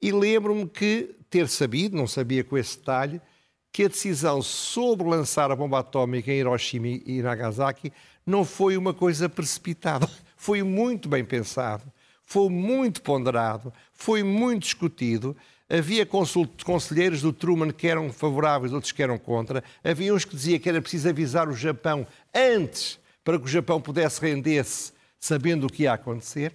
e 0.01 0.13
lembro-me 0.13 0.69
que 0.69 1.15
ter 1.31 1.49
sabido, 1.49 1.97
não 1.97 2.07
sabia 2.07 2.45
com 2.45 2.57
esse 2.57 2.79
detalhe, 2.79 3.21
que 3.73 3.85
a 3.85 3.89
decisão 3.89 4.41
sobre 4.41 5.07
lançar 5.07 5.51
a 5.51 5.57
bomba 5.57 5.81
atómica 5.81 6.33
em 6.33 6.39
Hiroshima 6.39 6.87
e 6.87 7.21
Nagasaki 7.23 7.93
não 8.25 8.45
foi 8.45 8.77
uma 8.77 8.95
coisa 8.95 9.29
precipitada. 9.29 10.09
Foi 10.39 10.63
muito 10.63 11.09
bem 11.09 11.25
pensado, 11.25 11.91
foi 12.23 12.51
muito 12.51 13.01
ponderado, 13.01 13.73
foi 13.93 14.23
muito 14.23 14.65
discutido. 14.65 15.35
Havia 15.69 16.07
conselheiros 16.07 17.23
do 17.23 17.33
Truman 17.33 17.71
que 17.71 17.89
eram 17.89 18.13
favoráveis, 18.13 18.73
outros 18.73 18.93
que 18.93 19.03
eram 19.03 19.19
contra. 19.19 19.65
Havia 19.83 20.15
uns 20.15 20.27
que 20.27 20.37
diziam 20.37 20.61
que 20.61 20.69
era 20.69 20.81
preciso 20.81 21.09
avisar 21.09 21.49
o 21.49 21.55
Japão 21.55 22.07
antes 22.35 22.99
para 23.25 23.39
que 23.39 23.47
o 23.47 23.49
Japão 23.49 23.81
pudesse 23.81 24.21
render-se 24.21 24.93
sabendo 25.19 25.67
o 25.67 25.71
que 25.71 25.85
ia 25.85 25.95
acontecer. 25.95 26.55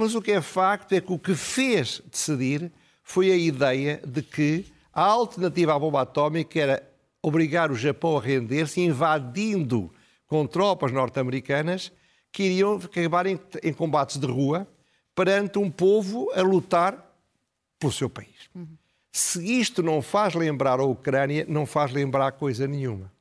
Mas 0.00 0.14
o 0.14 0.22
que 0.22 0.32
é 0.32 0.40
facto 0.40 0.94
é 0.94 1.00
que 1.02 1.12
o 1.12 1.18
que 1.18 1.34
fez 1.34 2.00
decidir 2.10 2.72
foi 3.02 3.30
a 3.30 3.36
ideia 3.36 4.00
de 4.02 4.22
que 4.22 4.64
a 4.94 5.02
alternativa 5.02 5.74
à 5.74 5.78
bomba 5.78 6.00
atómica 6.00 6.58
era 6.58 6.90
obrigar 7.22 7.70
o 7.70 7.74
Japão 7.74 8.16
a 8.16 8.20
render-se 8.22 8.80
invadindo 8.80 9.92
com 10.26 10.46
tropas 10.46 10.90
norte-americanas 10.90 11.92
que 12.32 12.44
iriam 12.44 12.76
acabar 12.76 13.26
em, 13.26 13.38
em, 13.62 13.74
combates 13.74 14.16
de 14.16 14.26
rua 14.26 14.66
perante 15.14 15.58
um 15.58 15.70
povo 15.70 16.32
a 16.34 16.40
lutar 16.40 17.14
pelo 17.78 17.92
seu 17.92 18.08
país. 18.08 18.48
Se 19.12 19.60
isto 19.60 19.82
não 19.82 20.00
faz 20.00 20.34
lembrar 20.34 20.80
a 20.80 20.84
Ucrânia, 20.84 21.44
não 21.46 21.66
faz 21.66 21.92
lembrar 21.92 22.32
coisa 22.32 22.66
nenhuma. 22.66 23.12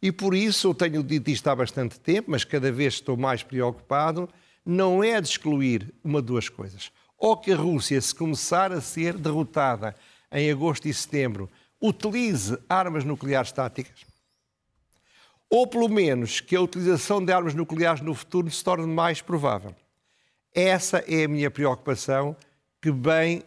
E 0.00 0.12
por 0.12 0.36
isso 0.36 0.68
eu 0.68 0.74
tenho 0.74 1.02
dito 1.02 1.32
isto 1.32 1.48
há 1.48 1.56
bastante 1.56 1.98
tempo, 1.98 2.30
mas 2.30 2.44
cada 2.44 2.70
vez 2.70 2.94
estou 2.94 3.16
mais 3.16 3.42
preocupado, 3.42 4.28
não 4.64 5.02
é 5.02 5.20
de 5.20 5.28
excluir 5.28 5.92
uma 6.02 6.20
de 6.20 6.28
duas 6.28 6.48
coisas. 6.48 6.90
Ou 7.18 7.36
que 7.36 7.52
a 7.52 7.56
Rússia, 7.56 8.00
se 8.00 8.14
começar 8.14 8.72
a 8.72 8.80
ser 8.80 9.16
derrotada 9.16 9.94
em 10.30 10.50
agosto 10.50 10.86
e 10.86 10.94
setembro, 10.94 11.50
utilize 11.80 12.58
armas 12.68 13.04
nucleares 13.04 13.52
táticas, 13.52 14.04
ou 15.50 15.66
pelo 15.66 15.88
menos 15.88 16.40
que 16.40 16.56
a 16.56 16.60
utilização 16.60 17.22
de 17.22 17.32
armas 17.32 17.54
nucleares 17.54 18.00
no 18.00 18.14
futuro 18.14 18.50
se 18.50 18.64
torne 18.64 18.86
mais 18.86 19.20
provável. 19.20 19.74
Essa 20.54 20.98
é 21.06 21.24
a 21.24 21.28
minha 21.28 21.50
preocupação, 21.50 22.36
que 22.80 22.90
bem 22.90 23.42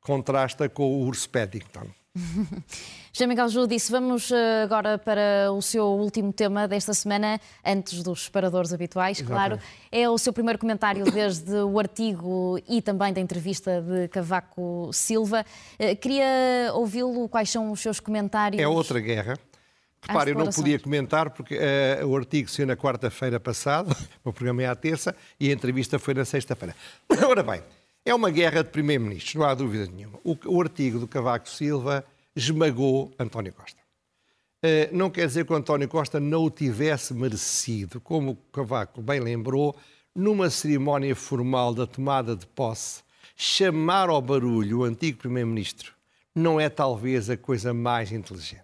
contrasta 0.00 0.68
com 0.68 0.84
o 0.84 1.06
Urs 1.06 1.26
Paddington. 1.26 1.97
José 3.12 3.26
Miguel 3.26 3.48
Ju 3.48 3.66
disse, 3.66 3.90
vamos 3.90 4.30
eh, 4.30 4.62
agora 4.62 4.98
para 4.98 5.52
o 5.52 5.60
seu 5.60 5.84
último 5.86 6.32
tema 6.32 6.66
desta 6.66 6.94
semana, 6.94 7.40
antes 7.64 8.02
dos 8.02 8.28
paradores 8.28 8.72
habituais, 8.72 9.20
Exatamente. 9.20 9.58
claro. 9.58 9.62
É 9.90 10.08
o 10.08 10.18
seu 10.18 10.32
primeiro 10.32 10.58
comentário 10.58 11.04
desde 11.10 11.52
o 11.52 11.78
artigo 11.78 12.58
e 12.68 12.80
também 12.82 13.12
da 13.12 13.20
entrevista 13.20 13.82
de 13.82 14.08
Cavaco 14.08 14.90
Silva. 14.92 15.44
Eh, 15.78 15.94
queria 15.94 16.70
ouvi-lo, 16.74 17.28
quais 17.28 17.50
são 17.50 17.70
os 17.70 17.80
seus 17.80 18.00
comentários? 18.00 18.62
É 18.62 18.66
outra 18.66 19.00
guerra. 19.00 19.36
Repare, 20.00 20.30
eu 20.30 20.38
não 20.38 20.50
podia 20.50 20.78
comentar 20.78 21.30
porque 21.30 21.58
uh, 21.58 22.06
o 22.06 22.16
artigo 22.16 22.48
saiu 22.48 22.66
na 22.66 22.76
quarta-feira 22.76 23.40
passada, 23.40 23.94
o 24.24 24.32
programa 24.32 24.62
é 24.62 24.66
à 24.66 24.74
terça, 24.74 25.14
e 25.40 25.50
a 25.50 25.52
entrevista 25.52 25.98
foi 25.98 26.14
na 26.14 26.24
sexta-feira. 26.24 26.74
Ora 27.26 27.42
bem, 27.42 27.62
é 28.10 28.14
uma 28.14 28.30
guerra 28.30 28.62
de 28.62 28.70
primeiro-ministros, 28.70 29.34
não 29.34 29.44
há 29.44 29.54
dúvida 29.54 29.86
nenhuma. 29.86 30.18
O, 30.24 30.36
o, 30.46 30.60
artigo 30.60 30.98
do 30.98 31.06
Cavaco 31.06 31.48
Silva 31.48 32.04
esmagou 32.34 33.12
António 33.18 33.52
Costa. 33.52 33.78
Uh, 34.64 34.96
não 34.96 35.10
quer 35.10 35.26
dizer 35.26 35.44
que 35.44 35.52
o 35.52 35.56
António 35.56 35.88
Costa 35.88 36.18
não 36.18 36.44
o 36.44 36.50
tivesse 36.50 37.14
merecido, 37.14 38.00
como 38.00 38.32
o 38.32 38.36
Cavaco 38.52 39.00
bem 39.00 39.20
lembrou, 39.20 39.76
numa 40.14 40.50
cerimónia 40.50 41.14
formal 41.14 41.72
da 41.72 41.86
tomada 41.86 42.34
de 42.34 42.46
posse, 42.46 43.02
chamar 43.36 44.08
ao 44.08 44.20
barulho 44.20 44.80
o 44.80 44.84
antigo 44.84 45.18
primeiro-ministro 45.18 45.98
não 46.38 46.60
é 46.60 46.68
talvez 46.68 47.28
a 47.28 47.36
coisa 47.36 47.74
mais 47.74 48.12
inteligente. 48.12 48.62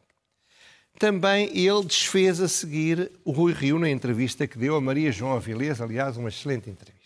Também 0.98 1.46
ele 1.56 1.84
desfez 1.84 2.40
a 2.40 2.48
seguir 2.48 3.10
o 3.24 3.32
Rui 3.32 3.52
Rio 3.52 3.78
na 3.78 3.90
entrevista 3.90 4.46
que 4.46 4.56
deu 4.56 4.76
a 4.76 4.80
Maria 4.80 5.10
João 5.10 5.32
Avilés, 5.32 5.80
aliás, 5.80 6.16
uma 6.16 6.28
excelente 6.28 6.70
entrevista. 6.70 7.03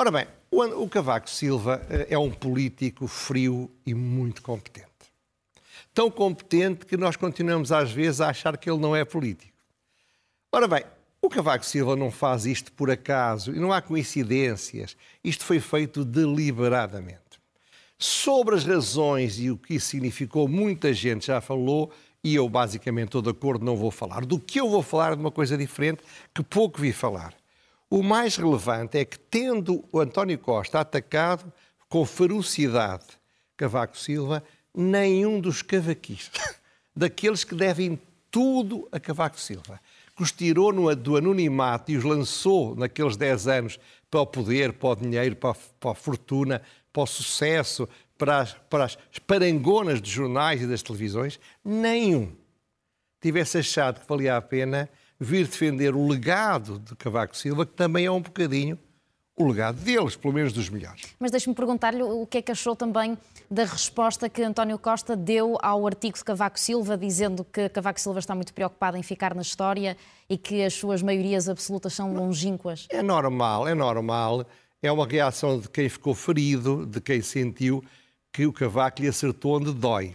Ora 0.00 0.10
bem, 0.10 0.26
o 0.50 0.88
Cavaco 0.88 1.28
Silva 1.28 1.86
eh, 1.90 2.06
é 2.08 2.18
um 2.18 2.30
político 2.30 3.06
frio 3.06 3.70
e 3.84 3.92
muito 3.92 4.40
competente. 4.40 4.88
Tão 5.92 6.10
competente 6.10 6.86
que 6.86 6.96
nós 6.96 7.16
continuamos 7.16 7.70
às 7.70 7.92
vezes 7.92 8.22
a 8.22 8.30
achar 8.30 8.56
que 8.56 8.70
ele 8.70 8.80
não 8.80 8.96
é 8.96 9.04
político. 9.04 9.52
Ora 10.50 10.66
bem, 10.66 10.84
o 11.20 11.28
Cavaco 11.28 11.66
Silva 11.66 11.96
não 11.96 12.10
faz 12.10 12.46
isto 12.46 12.72
por 12.72 12.90
acaso 12.90 13.54
e 13.54 13.60
não 13.60 13.74
há 13.74 13.82
coincidências. 13.82 14.96
Isto 15.22 15.44
foi 15.44 15.60
feito 15.60 16.02
deliberadamente. 16.02 17.38
Sobre 17.98 18.54
as 18.54 18.64
razões 18.64 19.38
e 19.38 19.50
o 19.50 19.58
que 19.58 19.74
isso 19.74 19.88
significou, 19.88 20.48
muita 20.48 20.94
gente 20.94 21.26
já 21.26 21.42
falou 21.42 21.92
e 22.24 22.34
eu 22.34 22.48
basicamente 22.48 23.08
estou 23.08 23.20
de 23.20 23.28
acordo, 23.28 23.66
não 23.66 23.76
vou 23.76 23.90
falar. 23.90 24.24
Do 24.24 24.40
que 24.40 24.60
eu 24.60 24.70
vou 24.70 24.82
falar 24.82 25.14
de 25.14 25.20
uma 25.20 25.30
coisa 25.30 25.58
diferente 25.58 26.02
que 26.34 26.42
pouco 26.42 26.80
vi 26.80 26.90
falar. 26.90 27.34
O 27.90 28.04
mais 28.04 28.36
relevante 28.36 28.96
é 28.96 29.04
que, 29.04 29.18
tendo 29.18 29.84
o 29.90 29.98
António 29.98 30.38
Costa 30.38 30.78
atacado 30.78 31.52
com 31.88 32.06
ferocidade 32.06 33.04
Cavaco 33.56 33.98
Silva, 33.98 34.44
nenhum 34.72 35.40
dos 35.40 35.60
cavaquistas, 35.60 36.54
daqueles 36.94 37.42
que 37.42 37.54
devem 37.54 38.00
tudo 38.30 38.88
a 38.92 39.00
Cavaco 39.00 39.40
Silva, 39.40 39.80
que 40.16 40.22
os 40.22 40.30
tirou 40.30 40.72
do 40.94 41.16
anonimato 41.16 41.90
e 41.90 41.96
os 41.96 42.04
lançou 42.04 42.76
naqueles 42.76 43.16
10 43.16 43.48
anos 43.48 43.80
para 44.08 44.20
o 44.20 44.26
poder, 44.26 44.72
para 44.72 44.90
o 44.90 44.96
dinheiro, 44.96 45.34
para 45.34 45.50
a, 45.50 45.54
para 45.80 45.90
a 45.90 45.94
fortuna, 45.94 46.62
para 46.92 47.02
o 47.02 47.06
sucesso, 47.06 47.88
para 48.16 48.38
as, 48.38 48.54
para 48.70 48.84
as 48.84 48.96
parangonas 49.26 50.00
dos 50.00 50.10
jornais 50.10 50.62
e 50.62 50.66
das 50.66 50.82
televisões, 50.82 51.40
nenhum. 51.64 52.32
Tivesse 53.20 53.58
achado 53.58 54.00
que 54.00 54.08
valia 54.08 54.36
a 54.36 54.40
pena 54.40 54.88
vir 55.20 55.44
defender 55.44 55.94
o 55.94 56.08
legado 56.08 56.78
de 56.78 56.96
Cavaco 56.96 57.36
Silva, 57.36 57.66
que 57.66 57.72
também 57.72 58.06
é 58.06 58.10
um 58.10 58.22
bocadinho 58.22 58.78
o 59.36 59.48
legado 59.48 59.80
deles, 59.80 60.16
pelo 60.16 60.34
menos 60.34 60.52
dos 60.52 60.68
melhores. 60.68 61.14
Mas 61.18 61.30
deixe-me 61.30 61.54
perguntar-lhe 61.54 62.02
o 62.02 62.26
que 62.26 62.38
é 62.38 62.42
que 62.42 62.52
achou 62.52 62.76
também 62.76 63.16
da 63.50 63.64
resposta 63.64 64.28
que 64.28 64.42
António 64.42 64.78
Costa 64.78 65.16
deu 65.16 65.56
ao 65.62 65.86
artigo 65.86 66.16
de 66.16 66.24
Cavaco 66.24 66.60
Silva, 66.60 66.96
dizendo 66.96 67.44
que 67.44 67.68
Cavaco 67.68 68.00
Silva 68.00 68.18
está 68.18 68.34
muito 68.34 68.52
preocupado 68.52 68.96
em 68.96 69.02
ficar 69.02 69.34
na 69.34 69.42
história 69.42 69.96
e 70.28 70.36
que 70.36 70.62
as 70.62 70.74
suas 70.74 71.02
maiorias 71.02 71.48
absolutas 71.48 71.94
são 71.94 72.12
longínquas. 72.12 72.86
É 72.90 73.02
normal, 73.02 73.66
é 73.66 73.74
normal. 73.74 74.46
É 74.82 74.92
uma 74.92 75.06
reação 75.06 75.58
de 75.58 75.68
quem 75.68 75.88
ficou 75.88 76.14
ferido, 76.14 76.86
de 76.86 77.00
quem 77.00 77.22
sentiu 77.22 77.82
que 78.32 78.46
o 78.46 78.52
Cavaco 78.52 79.02
lhe 79.02 79.08
acertou 79.08 79.56
onde 79.56 79.72
dói. 79.72 80.14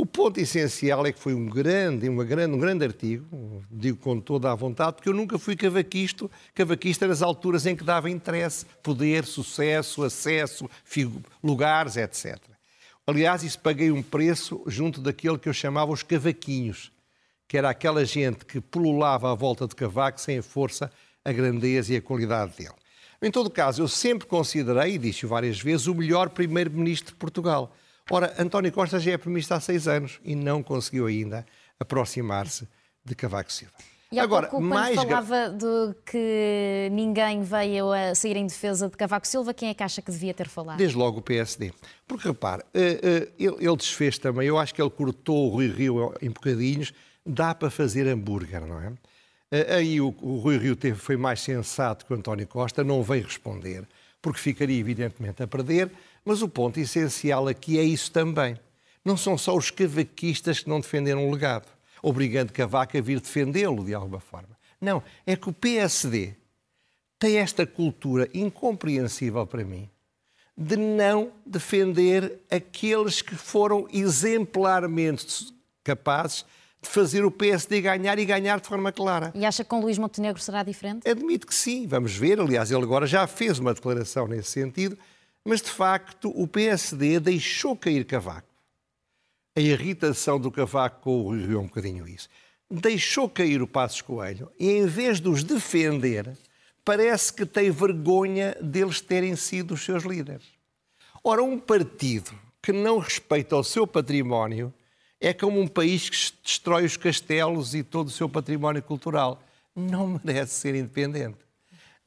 O 0.00 0.06
ponto 0.06 0.40
essencial 0.40 1.04
é 1.04 1.12
que 1.12 1.20
foi 1.20 1.34
um 1.34 1.44
grande, 1.44 2.08
uma 2.08 2.24
grande, 2.24 2.54
um 2.54 2.58
grande 2.58 2.86
artigo, 2.86 3.62
digo 3.70 3.98
com 3.98 4.18
toda 4.18 4.50
a 4.50 4.54
vontade, 4.54 4.94
porque 4.94 5.10
eu 5.10 5.12
nunca 5.12 5.38
fui 5.38 5.54
cavaquista, 5.54 6.26
cavaquista 6.54 7.06
nas 7.06 7.20
alturas 7.20 7.66
em 7.66 7.76
que 7.76 7.84
dava 7.84 8.08
interesse, 8.08 8.64
poder, 8.82 9.26
sucesso, 9.26 10.02
acesso, 10.02 10.70
lugares, 11.44 11.98
etc. 11.98 12.38
Aliás, 13.06 13.42
isso 13.42 13.58
paguei 13.58 13.90
um 13.90 14.02
preço 14.02 14.62
junto 14.66 15.02
daquele 15.02 15.36
que 15.36 15.50
eu 15.50 15.52
chamava 15.52 15.92
os 15.92 16.02
cavaquinhos, 16.02 16.90
que 17.46 17.58
era 17.58 17.68
aquela 17.68 18.02
gente 18.02 18.46
que 18.46 18.58
pululava 18.58 19.30
à 19.30 19.34
volta 19.34 19.68
de 19.68 19.74
Cavaco 19.74 20.18
sem 20.18 20.38
a 20.38 20.42
força, 20.42 20.90
a 21.22 21.30
grandeza 21.30 21.92
e 21.92 21.98
a 21.98 22.00
qualidade 22.00 22.56
dele. 22.56 22.72
Em 23.20 23.30
todo 23.30 23.50
caso, 23.50 23.82
eu 23.82 23.88
sempre 23.88 24.26
considerei, 24.26 24.94
e 24.94 24.98
disse 24.98 25.26
várias 25.26 25.60
vezes, 25.60 25.86
o 25.86 25.94
melhor 25.94 26.30
primeiro-ministro 26.30 27.12
de 27.12 27.18
Portugal. 27.18 27.76
Ora, 28.10 28.34
António 28.38 28.72
Costa 28.72 28.98
já 28.98 29.12
é 29.12 29.16
primeiro-ministro 29.16 29.56
há 29.56 29.60
seis 29.60 29.86
anos 29.86 30.20
e 30.24 30.34
não 30.34 30.62
conseguiu 30.62 31.06
ainda 31.06 31.46
aproximar-se 31.78 32.68
de 33.04 33.14
Cavaco 33.14 33.52
Silva. 33.52 33.72
E 34.12 34.18
há 34.18 34.24
Agora, 34.24 34.48
pouco, 34.48 34.64
mais 34.64 34.96
falava 34.96 35.50
de 35.50 35.94
que 36.04 36.88
ninguém 36.90 37.42
veio 37.44 37.92
a 37.92 38.12
sair 38.12 38.36
em 38.36 38.46
defesa 38.46 38.88
de 38.88 38.96
Cavaco 38.96 39.24
Silva, 39.24 39.54
quem 39.54 39.68
é 39.68 39.74
que 39.74 39.84
acha 39.84 40.02
que 40.02 40.10
devia 40.10 40.34
ter 40.34 40.48
falado? 40.48 40.78
Desde 40.78 40.96
logo 40.96 41.20
o 41.20 41.22
PSD. 41.22 41.72
Porque, 42.08 42.26
repare, 42.26 42.64
eh, 42.74 42.98
eh, 43.00 43.28
ele 43.38 43.76
desfez 43.76 44.18
também, 44.18 44.48
eu 44.48 44.58
acho 44.58 44.74
que 44.74 44.82
ele 44.82 44.90
cortou 44.90 45.46
o 45.46 45.50
Rui 45.50 45.68
Rio 45.68 46.12
em 46.20 46.28
bocadinhos, 46.28 46.92
dá 47.24 47.54
para 47.54 47.70
fazer 47.70 48.08
hambúrguer, 48.08 48.66
não 48.66 48.80
é? 48.80 48.92
Eh, 49.52 49.76
aí 49.76 50.00
o, 50.00 50.08
Rui 50.08 50.58
Rio 50.58 50.76
foi 50.96 51.16
mais 51.16 51.40
sensato 51.40 52.04
que 52.04 52.12
o 52.12 52.16
António 52.16 52.48
Costa, 52.48 52.82
não 52.82 53.04
veio 53.04 53.22
responder, 53.22 53.86
porque 54.20 54.40
ficaria 54.40 54.80
evidentemente 54.80 55.40
a 55.40 55.46
perder, 55.46 55.88
mas 56.24 56.42
o 56.42 56.48
ponto 56.48 56.78
essencial 56.78 57.48
aqui 57.48 57.78
é 57.78 57.82
isso 57.82 58.10
também. 58.10 58.58
Não 59.04 59.16
são 59.16 59.38
só 59.38 59.56
os 59.56 59.70
cavaquistas 59.70 60.60
que 60.60 60.68
não 60.68 60.80
defenderam 60.80 61.26
o 61.26 61.32
legado, 61.32 61.66
obrigando 62.02 62.52
Cavaco 62.52 62.96
a 62.96 63.00
vir 63.00 63.20
defendê-lo 63.20 63.84
de 63.84 63.94
alguma 63.94 64.20
forma. 64.20 64.58
Não, 64.80 65.02
é 65.26 65.36
que 65.36 65.48
o 65.48 65.52
PSD 65.52 66.34
tem 67.18 67.36
esta 67.36 67.66
cultura 67.66 68.28
incompreensível 68.32 69.46
para 69.46 69.64
mim 69.64 69.88
de 70.56 70.76
não 70.76 71.32
defender 71.46 72.40
aqueles 72.50 73.22
que 73.22 73.34
foram 73.34 73.88
exemplarmente 73.90 75.54
capazes 75.82 76.44
de 76.82 76.88
fazer 76.88 77.24
o 77.24 77.30
PSD 77.30 77.80
ganhar 77.80 78.18
e 78.18 78.24
ganhar 78.26 78.60
de 78.60 78.68
forma 78.68 78.92
clara. 78.92 79.32
E 79.34 79.44
acha 79.44 79.64
que 79.64 79.70
com 79.70 79.80
Luís 79.80 79.96
Montenegro 79.96 80.40
será 80.40 80.62
diferente? 80.62 81.08
Admito 81.08 81.46
que 81.46 81.54
sim, 81.54 81.86
vamos 81.86 82.14
ver. 82.14 82.40
Aliás, 82.40 82.70
ele 82.70 82.82
agora 82.82 83.06
já 83.06 83.26
fez 83.26 83.58
uma 83.58 83.72
declaração 83.72 84.26
nesse 84.26 84.50
sentido, 84.50 84.98
mas 85.44 85.62
de 85.62 85.70
facto 85.70 86.30
o 86.34 86.46
PSD 86.46 87.18
deixou 87.20 87.76
cair 87.76 88.04
Cavaco. 88.04 88.48
A 89.56 89.60
irritação 89.60 90.38
do 90.38 90.50
Cavaco 90.50 91.00
com 91.02 91.26
o 91.26 91.34
Rio 91.34 91.58
é 91.58 91.60
um 91.60 91.66
bocadinho 91.66 92.06
isso. 92.06 92.28
Deixou 92.70 93.28
cair 93.28 93.60
o 93.60 93.66
Passos 93.66 94.00
Coelho 94.00 94.50
e, 94.58 94.70
em 94.70 94.86
vez 94.86 95.20
de 95.20 95.28
os 95.28 95.42
defender, 95.42 96.36
parece 96.84 97.32
que 97.32 97.44
tem 97.44 97.70
vergonha 97.70 98.56
deles 98.60 99.00
terem 99.00 99.34
sido 99.34 99.74
os 99.74 99.84
seus 99.84 100.04
líderes. 100.04 100.46
Ora, 101.22 101.42
um 101.42 101.58
partido 101.58 102.30
que 102.62 102.72
não 102.72 102.98
respeita 102.98 103.56
o 103.56 103.64
seu 103.64 103.86
património 103.86 104.72
é 105.20 105.34
como 105.34 105.60
um 105.60 105.66
país 105.66 106.08
que 106.08 106.16
destrói 106.42 106.84
os 106.84 106.96
castelos 106.96 107.74
e 107.74 107.82
todo 107.82 108.06
o 108.06 108.12
seu 108.12 108.28
património 108.28 108.82
cultural. 108.82 109.42
Não 109.74 110.20
merece 110.24 110.54
ser 110.54 110.74
independente. 110.74 111.38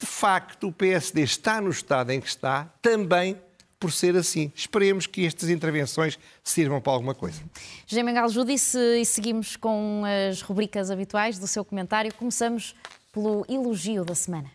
De 0.04 0.08
facto, 0.08 0.68
o 0.68 0.72
PSD 0.74 1.22
está 1.22 1.62
no 1.62 1.70
estado 1.70 2.12
em 2.12 2.20
que 2.20 2.28
está, 2.28 2.66
também 2.82 3.40
por 3.80 3.90
ser 3.90 4.18
assim. 4.18 4.52
Esperemos 4.54 5.08
que 5.08 5.26
estas 5.26 5.48
intervenções 5.48 6.20
sirvam 6.44 6.82
para 6.82 6.92
alguma 6.92 7.16
coisa. 7.16 7.42
José 7.88 8.04
Mengal 8.04 8.28
Judice, 8.28 8.78
e 8.78 9.06
seguimos 9.06 9.56
com 9.56 10.04
as 10.30 10.42
rubricas 10.42 10.92
habituais 10.92 11.40
do 11.40 11.48
seu 11.48 11.64
comentário. 11.64 12.14
Começamos 12.16 12.76
pelo 13.14 13.46
elogio 13.48 14.04
da 14.04 14.14
semana. 14.14 14.52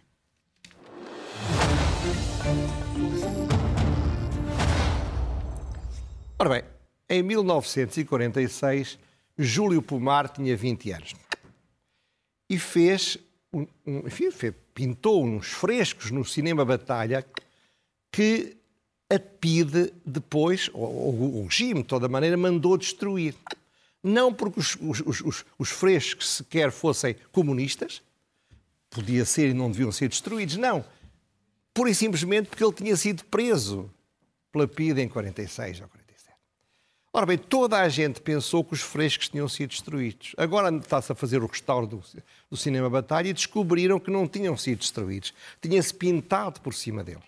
Ora 6.38 6.50
bem, 6.50 6.62
em 7.08 7.22
1946, 7.22 8.98
Júlio 9.38 9.80
Pomar 9.80 10.28
tinha 10.28 10.54
20 10.54 10.92
anos 10.92 11.14
e 12.50 12.58
fez, 12.58 13.16
um, 13.50 13.66
um, 13.86 14.06
enfim, 14.06 14.30
fez, 14.30 14.52
pintou 14.78 15.24
uns 15.24 15.48
frescos 15.48 16.12
no 16.12 16.24
cinema 16.24 16.64
Batalha 16.64 17.26
que 18.12 18.56
a 19.10 19.18
PIDE 19.18 19.92
depois, 20.06 20.70
ou, 20.72 21.40
o 21.40 21.44
regime, 21.46 21.82
de 21.82 21.88
toda 21.88 22.06
maneira, 22.06 22.36
mandou 22.36 22.78
destruir. 22.78 23.34
Não 24.04 24.32
porque 24.32 24.60
os, 24.60 24.76
os, 24.80 25.00
os, 25.00 25.44
os 25.58 25.68
frescos 25.70 26.36
sequer 26.36 26.70
fossem 26.70 27.16
comunistas, 27.32 28.00
podia 28.88 29.24
ser 29.24 29.48
e 29.48 29.52
não 29.54 29.68
deviam 29.68 29.90
ser 29.90 30.08
destruídos, 30.10 30.56
não. 30.56 30.84
Pura 31.74 31.90
e 31.90 31.94
simplesmente 31.94 32.48
porque 32.48 32.62
ele 32.62 32.72
tinha 32.72 32.96
sido 32.96 33.24
preso 33.24 33.90
pela 34.52 34.68
PIDE 34.68 35.00
em 35.00 35.08
46 35.08 35.80
ou 35.80 35.88
47. 35.88 36.07
Ora 37.12 37.24
bem, 37.24 37.38
toda 37.38 37.78
a 37.78 37.88
gente 37.88 38.20
pensou 38.20 38.62
que 38.62 38.74
os 38.74 38.82
frescos 38.82 39.28
tinham 39.28 39.48
sido 39.48 39.70
destruídos. 39.70 40.34
Agora 40.36 40.74
está-se 40.76 41.10
a 41.10 41.14
fazer 41.14 41.42
o 41.42 41.46
restauro 41.46 41.86
do, 41.86 42.02
do 42.50 42.56
Cinema 42.56 42.90
Batalha 42.90 43.28
e 43.28 43.32
descobriram 43.32 43.98
que 43.98 44.10
não 44.10 44.28
tinham 44.28 44.56
sido 44.56 44.80
destruídos. 44.80 45.32
Tinha-se 45.60 45.94
pintado 45.94 46.60
por 46.60 46.74
cima 46.74 47.02
dele. 47.02 47.22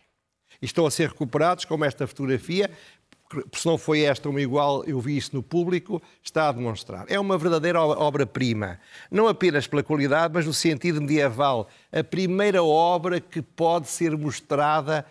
E 0.60 0.66
estão 0.66 0.84
a 0.84 0.90
ser 0.90 1.08
recuperados, 1.08 1.64
como 1.64 1.84
esta 1.84 2.06
fotografia, 2.06 2.70
se 3.52 3.64
não 3.64 3.78
foi 3.78 4.02
esta 4.02 4.28
uma 4.28 4.40
igual, 4.40 4.84
eu 4.84 5.00
vi 5.00 5.16
isso 5.16 5.34
no 5.34 5.42
público, 5.42 6.02
está 6.22 6.48
a 6.48 6.52
demonstrar. 6.52 7.06
É 7.08 7.18
uma 7.18 7.38
verdadeira 7.38 7.80
obra-prima. 7.80 8.80
Não 9.10 9.28
apenas 9.28 9.66
pela 9.66 9.82
qualidade, 9.82 10.34
mas 10.34 10.46
no 10.46 10.52
sentido 10.52 11.00
medieval. 11.00 11.68
A 11.92 12.02
primeira 12.02 12.62
obra 12.62 13.20
que 13.20 13.40
pode 13.40 13.88
ser 13.88 14.16
mostrada 14.16 15.06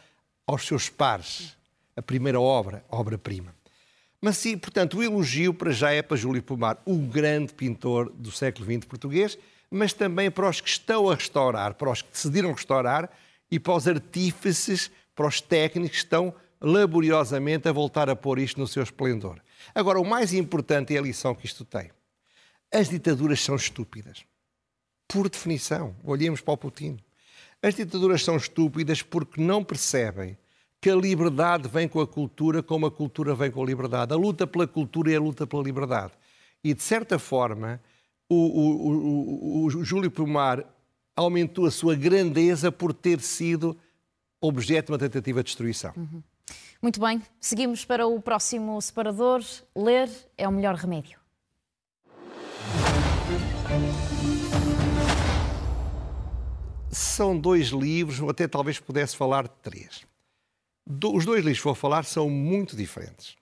aos 0.45 0.67
seus 0.67 0.89
pares. 0.89 1.57
A 1.95 2.01
primeira 2.01 2.39
obra, 2.39 2.83
obra-prima. 2.89 3.58
Mas 4.21 4.37
sim, 4.37 4.57
portanto, 4.57 4.97
o 4.97 5.03
elogio 5.03 5.53
para 5.53 5.71
já 5.71 5.91
é 5.91 6.01
para 6.01 6.17
Júlio 6.17 6.43
Pomar, 6.43 6.81
o 6.85 6.97
grande 6.97 7.53
pintor 7.53 8.11
do 8.11 8.31
século 8.31 8.65
XX 8.65 8.85
português, 8.85 9.37
mas 9.71 9.93
também 9.93 10.29
para 10.29 10.49
os 10.49 10.59
que 10.59 10.69
estão 10.69 11.09
a 11.09 11.15
restaurar, 11.15 11.75
para 11.75 11.91
os 11.91 12.01
que 12.01 12.11
decidiram 12.11 12.51
restaurar 12.51 13.09
e 13.49 13.59
para 13.59 13.73
os 13.73 13.87
artífices, 13.87 14.91
para 15.15 15.27
os 15.27 15.39
técnicos 15.39 15.97
que 15.97 16.03
estão 16.03 16.33
laboriosamente 16.59 17.69
a 17.69 17.71
voltar 17.71 18.09
a 18.09 18.15
pôr 18.15 18.39
isto 18.39 18.59
no 18.59 18.67
seu 18.67 18.83
esplendor. 18.83 19.39
Agora, 19.73 19.99
o 19.99 20.05
mais 20.05 20.33
importante 20.33 20.95
é 20.95 20.99
a 20.99 21.01
lição 21.01 21.33
que 21.33 21.45
isto 21.45 21.63
tem. 21.63 21.91
As 22.71 22.89
ditaduras 22.89 23.41
são 23.41 23.55
estúpidas. 23.55 24.25
Por 25.07 25.29
definição. 25.29 25.95
Olhemos 26.03 26.41
para 26.41 26.53
o 26.53 26.57
Putin. 26.57 26.99
As 27.61 27.75
ditaduras 27.75 28.23
são 28.23 28.37
estúpidas 28.37 29.01
porque 29.01 29.41
não 29.41 29.63
percebem 29.63 30.37
que 30.81 30.89
a 30.89 30.95
liberdade 30.95 31.67
vem 31.67 31.87
com 31.87 31.99
a 31.99 32.07
cultura, 32.07 32.63
como 32.63 32.85
a 32.85 32.91
cultura 32.91 33.35
vem 33.35 33.51
com 33.51 33.61
a 33.61 33.65
liberdade. 33.65 34.13
A 34.13 34.17
luta 34.17 34.47
pela 34.47 34.65
cultura 34.65 35.11
é 35.11 35.17
a 35.17 35.19
luta 35.19 35.45
pela 35.45 35.61
liberdade. 35.61 36.13
E, 36.63 36.73
de 36.73 36.81
certa 36.81 37.19
forma, 37.19 37.81
o, 38.29 38.35
o, 38.35 39.63
o, 39.63 39.65
o 39.65 39.83
Júlio 39.83 40.09
Pomar 40.09 40.63
aumentou 41.15 41.65
a 41.65 41.71
sua 41.71 41.95
grandeza 41.95 42.71
por 42.71 42.93
ter 42.93 43.19
sido 43.19 43.77
objeto 44.39 44.87
de 44.87 44.91
uma 44.93 44.99
tentativa 44.99 45.43
de 45.43 45.47
destruição. 45.47 45.93
Uhum. 45.97 46.23
Muito 46.81 46.99
bem, 47.01 47.21
seguimos 47.41 47.83
para 47.83 48.07
o 48.07 48.21
próximo 48.21 48.81
separador. 48.81 49.43
Ler 49.75 50.09
é 50.37 50.47
o 50.47 50.51
melhor 50.51 50.75
remédio. 50.75 51.19
São 56.89 57.37
dois 57.37 57.67
livros, 57.67 58.21
ou 58.21 58.29
até 58.29 58.47
talvez 58.47 58.79
pudesse 58.79 59.17
falar 59.17 59.43
de 59.43 59.51
três 59.61 60.07
os 60.89 61.23
dois 61.23 61.43
livros 61.43 61.59
que 61.59 61.65
vou 61.65 61.75
falar 61.75 62.03
são 62.03 62.29
muito 62.29 62.75
diferentes. 62.75 63.35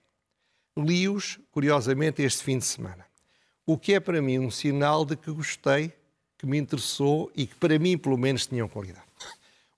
Li-os, 0.78 1.40
curiosamente, 1.50 2.22
este 2.22 2.44
fim 2.44 2.58
de 2.58 2.66
semana. 2.66 3.06
O 3.66 3.78
que 3.78 3.94
é 3.94 4.00
para 4.00 4.22
mim 4.22 4.38
um 4.40 4.52
sinal 4.52 5.06
de 5.06 5.16
que 5.16 5.32
gostei, 5.32 5.94
que 6.38 6.46
me 6.46 6.58
interessou 6.58 7.32
e 7.36 7.48
que 7.48 7.56
para 7.56 7.80
mim, 7.80 7.98
pelo 7.98 8.18
menos, 8.18 8.46
tinham 8.46 8.68
qualidade. 8.68 9.08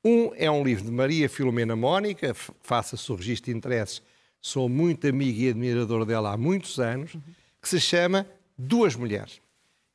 Um 0.04 0.32
é 0.36 0.50
um 0.50 0.64
livro 0.64 0.86
de 0.86 0.92
Maria 0.92 1.30
Filomena 1.30 1.76
Mónica, 1.76 2.34
faça-se 2.62 3.12
o 3.12 3.16
registro 3.16 3.52
de 3.52 3.58
interesses, 3.58 4.02
sou 4.42 4.68
muito 4.68 5.08
amigo 5.08 5.40
e 5.40 5.50
admirador 5.50 6.06
dela 6.06 6.34
há 6.34 6.38
muitos 6.38 6.80
anos, 6.80 7.16
que 7.62 7.70
se 7.70 7.80
chama 7.80 8.26
Duas 8.58 8.96
Mulheres. 8.96 9.42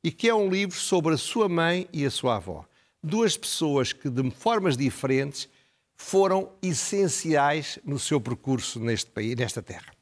E 0.03 0.13
que 0.13 0.29
é 0.29 0.35
um 0.35 0.51
livro 0.51 0.79
sobre 0.79 1.15
a 1.15 1.19
sua 1.19 1.49
mãe 1.49 1.89
e 1.93 2.05
a 2.05 2.11
sua 2.11 2.37
avó. 2.37 2.67
Duas 3.03 3.37
pessoas 3.37 3.93
que, 3.93 4.11
de 4.11 4.31
formas 4.31 4.77
diferentes, 4.77 5.49
foram 5.97 6.51
essenciais 6.63 7.79
no 7.85 7.99
seu 7.99 8.21
percurso 8.21 8.81
neste 8.81 9.11
país, 9.11 9.37
nesta 9.37 9.63
terra. 9.63 9.93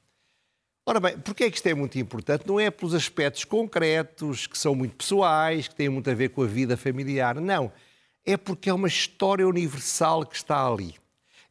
Ora 0.84 0.98
bem, 0.98 1.16
porquê 1.18 1.44
é 1.44 1.50
que 1.50 1.56
isto 1.56 1.66
é 1.68 1.74
muito 1.74 1.96
importante? 1.98 2.44
Não 2.46 2.58
é 2.58 2.70
pelos 2.70 2.92
aspectos 2.92 3.44
concretos, 3.44 4.48
que 4.48 4.58
são 4.58 4.74
muito 4.74 4.96
pessoais, 4.96 5.68
que 5.68 5.74
têm 5.76 5.88
muito 5.88 6.10
a 6.10 6.14
ver 6.14 6.30
com 6.30 6.42
a 6.42 6.46
vida 6.46 6.76
familiar, 6.76 7.40
não. 7.40 7.72
É 8.24 8.36
porque 8.36 8.68
é 8.68 8.74
uma 8.74 8.88
história 8.88 9.46
universal 9.46 10.26
que 10.26 10.34
está 10.34 10.66
ali. 10.66 10.96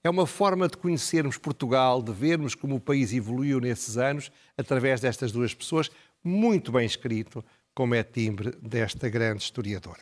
É 0.03 0.09
uma 0.09 0.25
forma 0.25 0.67
de 0.67 0.75
conhecermos 0.75 1.37
Portugal, 1.37 2.01
de 2.01 2.11
vermos 2.11 2.55
como 2.55 2.75
o 2.75 2.79
país 2.79 3.13
evoluiu 3.13 3.61
nesses 3.61 3.97
anos, 3.97 4.31
através 4.57 4.99
destas 4.99 5.31
duas 5.31 5.53
pessoas, 5.53 5.89
muito 6.23 6.71
bem 6.71 6.85
escrito, 6.85 7.43
como 7.73 7.95
é 7.95 8.03
timbre 8.03 8.51
desta 8.61 9.07
grande 9.07 9.43
historiadora. 9.43 10.01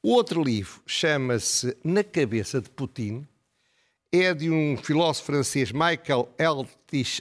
O 0.00 0.10
outro 0.10 0.42
livro 0.42 0.80
chama-se 0.86 1.76
Na 1.82 2.04
Cabeça 2.04 2.60
de 2.60 2.70
Putin, 2.70 3.26
é 4.12 4.32
de 4.32 4.50
um 4.50 4.76
filósofo 4.76 5.26
francês, 5.26 5.70
Michael 5.70 6.28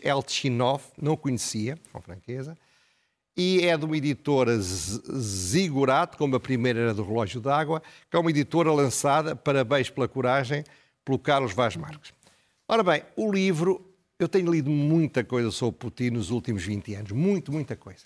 Elchinov, 0.04 0.84
não 1.02 1.17
conhecia, 1.17 1.78
com 1.91 2.02
franqueza, 2.02 2.58
e 3.36 3.65
é 3.65 3.78
de 3.78 3.86
uma 3.86 3.95
editora 3.95 4.58
Zigurat, 4.60 6.15
como 6.17 6.36
a 6.36 6.39
primeira 6.39 6.80
era 6.80 6.93
do 6.93 7.04
Relógio 7.04 7.39
d'Água, 7.39 7.84
que 8.10 8.17
é 8.17 8.19
uma 8.19 8.32
editora 8.32 8.71
lançada, 8.71 9.36
parabéns 9.36 9.89
pela 9.89 10.08
coragem, 10.08 10.63
pelo 11.06 11.19
Carlos 11.19 11.54
Vaz 11.54 11.76
Marques. 11.76 12.13
Ora 12.67 12.84
bem, 12.84 13.04
o 13.15 13.32
livro, 13.32 13.86
eu 14.17 14.28
tenho 14.28 14.52
lido 14.52 14.71
muita 14.71 15.23
coisa 15.23 15.52
sobre 15.52 15.78
Putin 15.78 16.12
nos 16.12 16.32
últimos 16.32 16.63
20 16.63 16.95
anos, 16.95 17.12
muito, 17.12 17.52
muita 17.52 17.76
coisa. 17.76 18.06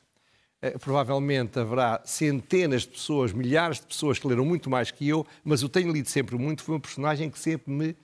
Uh, 0.61 0.77
provavelmente 0.77 1.57
haverá 1.57 2.01
centenas 2.03 2.81
de 2.81 2.89
pessoas, 2.89 3.31
milhares 3.31 3.79
de 3.79 3.87
pessoas 3.87 4.19
que 4.19 4.27
leram 4.27 4.45
muito 4.45 4.69
mais 4.69 4.91
que 4.91 5.07
eu, 5.07 5.25
mas 5.43 5.61
eu 5.61 5.69
tenho 5.69 5.91
lido 5.91 6.09
sempre 6.09 6.37
muito, 6.37 6.61
foi 6.61 6.75
uma 6.75 6.81
personagem 6.81 7.29
que 7.29 7.39
sempre 7.39 7.71
me 7.71 7.95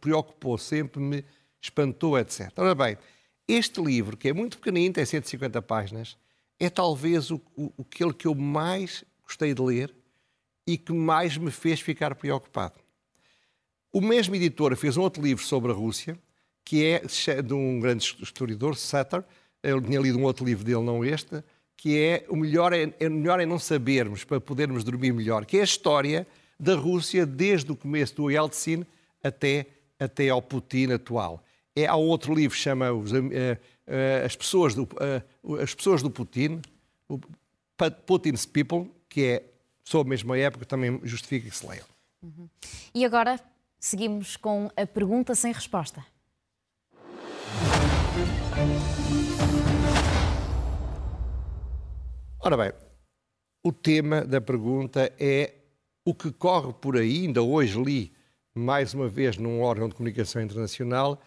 preocupou, 0.00 0.58
sempre 0.58 1.00
me 1.00 1.24
espantou, 1.60 2.18
etc. 2.18 2.52
Ora 2.56 2.74
bem, 2.74 2.98
este 3.46 3.80
livro, 3.80 4.16
que 4.16 4.28
é 4.28 4.32
muito 4.32 4.58
pequenino, 4.58 4.94
tem 4.94 5.04
150 5.04 5.62
páginas, 5.62 6.16
é 6.60 6.68
talvez 6.68 7.30
o, 7.30 7.40
o, 7.56 7.72
aquele 7.80 8.12
que 8.12 8.26
eu 8.26 8.34
mais 8.34 9.04
gostei 9.24 9.54
de 9.54 9.62
ler 9.62 9.94
e 10.66 10.76
que 10.76 10.92
mais 10.92 11.36
me 11.36 11.50
fez 11.50 11.80
ficar 11.80 12.14
preocupado. 12.14 12.74
O 13.92 14.00
mesmo 14.00 14.34
editor 14.34 14.76
fez 14.76 14.96
um 14.96 15.02
outro 15.02 15.22
livro 15.22 15.42
sobre 15.42 15.72
a 15.72 15.74
Rússia, 15.74 16.18
que 16.64 16.84
é 16.84 17.00
de 17.40 17.54
um 17.54 17.80
grande 17.80 18.04
historiador, 18.22 18.76
Sutter. 18.76 19.24
Eu 19.62 19.80
tinha 19.80 19.98
lido 19.98 20.18
um 20.18 20.24
outro 20.24 20.44
livro 20.44 20.62
dele, 20.62 20.82
não 20.82 21.02
este, 21.02 21.42
que 21.74 21.98
é 21.98 22.26
o 22.28 22.36
melhor 22.36 22.74
é, 22.74 22.92
é 23.00 23.08
melhor 23.08 23.40
é 23.40 23.46
não 23.46 23.58
sabermos 23.58 24.24
para 24.24 24.40
podermos 24.40 24.84
dormir 24.84 25.12
melhor, 25.12 25.46
que 25.46 25.56
é 25.56 25.60
a 25.62 25.64
história 25.64 26.26
da 26.60 26.74
Rússia 26.74 27.24
desde 27.24 27.72
o 27.72 27.76
começo 27.76 28.16
do 28.16 28.30
Yeltsin 28.30 28.84
até, 29.22 29.66
até 29.98 30.28
ao 30.28 30.42
Putin 30.42 30.92
atual. 30.92 31.42
É, 31.74 31.86
há 31.86 31.94
outro 31.94 32.34
livro 32.34 32.56
que 32.56 32.62
chama 32.62 32.92
os, 32.92 33.12
uh, 33.12 33.18
uh, 33.18 34.24
as, 34.24 34.34
pessoas 34.34 34.74
do, 34.74 34.82
uh, 34.82 35.56
as 35.56 35.74
Pessoas 35.74 36.02
do 36.02 36.10
Putin, 36.10 36.60
Putin's 38.06 38.44
People, 38.44 38.90
que 39.08 39.24
é 39.24 39.44
sobre 39.84 40.08
a 40.08 40.10
mesma 40.10 40.36
época, 40.36 40.64
também 40.64 41.00
justifica 41.04 41.48
que 41.48 41.56
se 41.56 41.66
leia. 41.66 41.84
Uhum. 42.22 42.48
E 42.94 43.04
agora 43.04 43.40
seguimos 43.78 44.36
com 44.36 44.70
a 44.76 44.86
pergunta 44.86 45.34
sem 45.34 45.52
resposta. 45.52 46.04
Ora 52.40 52.56
bem, 52.56 52.72
o 53.64 53.72
tema 53.72 54.24
da 54.24 54.40
pergunta 54.40 55.12
é 55.18 55.54
o 56.04 56.14
que 56.14 56.32
corre 56.32 56.72
por 56.72 56.96
aí. 56.96 57.26
Ainda 57.26 57.42
hoje 57.42 57.82
li, 57.82 58.12
mais 58.54 58.94
uma 58.94 59.08
vez, 59.08 59.36
num 59.36 59.60
órgão 59.60 59.88
de 59.88 59.94
comunicação 59.94 60.42
internacional, 60.42 61.20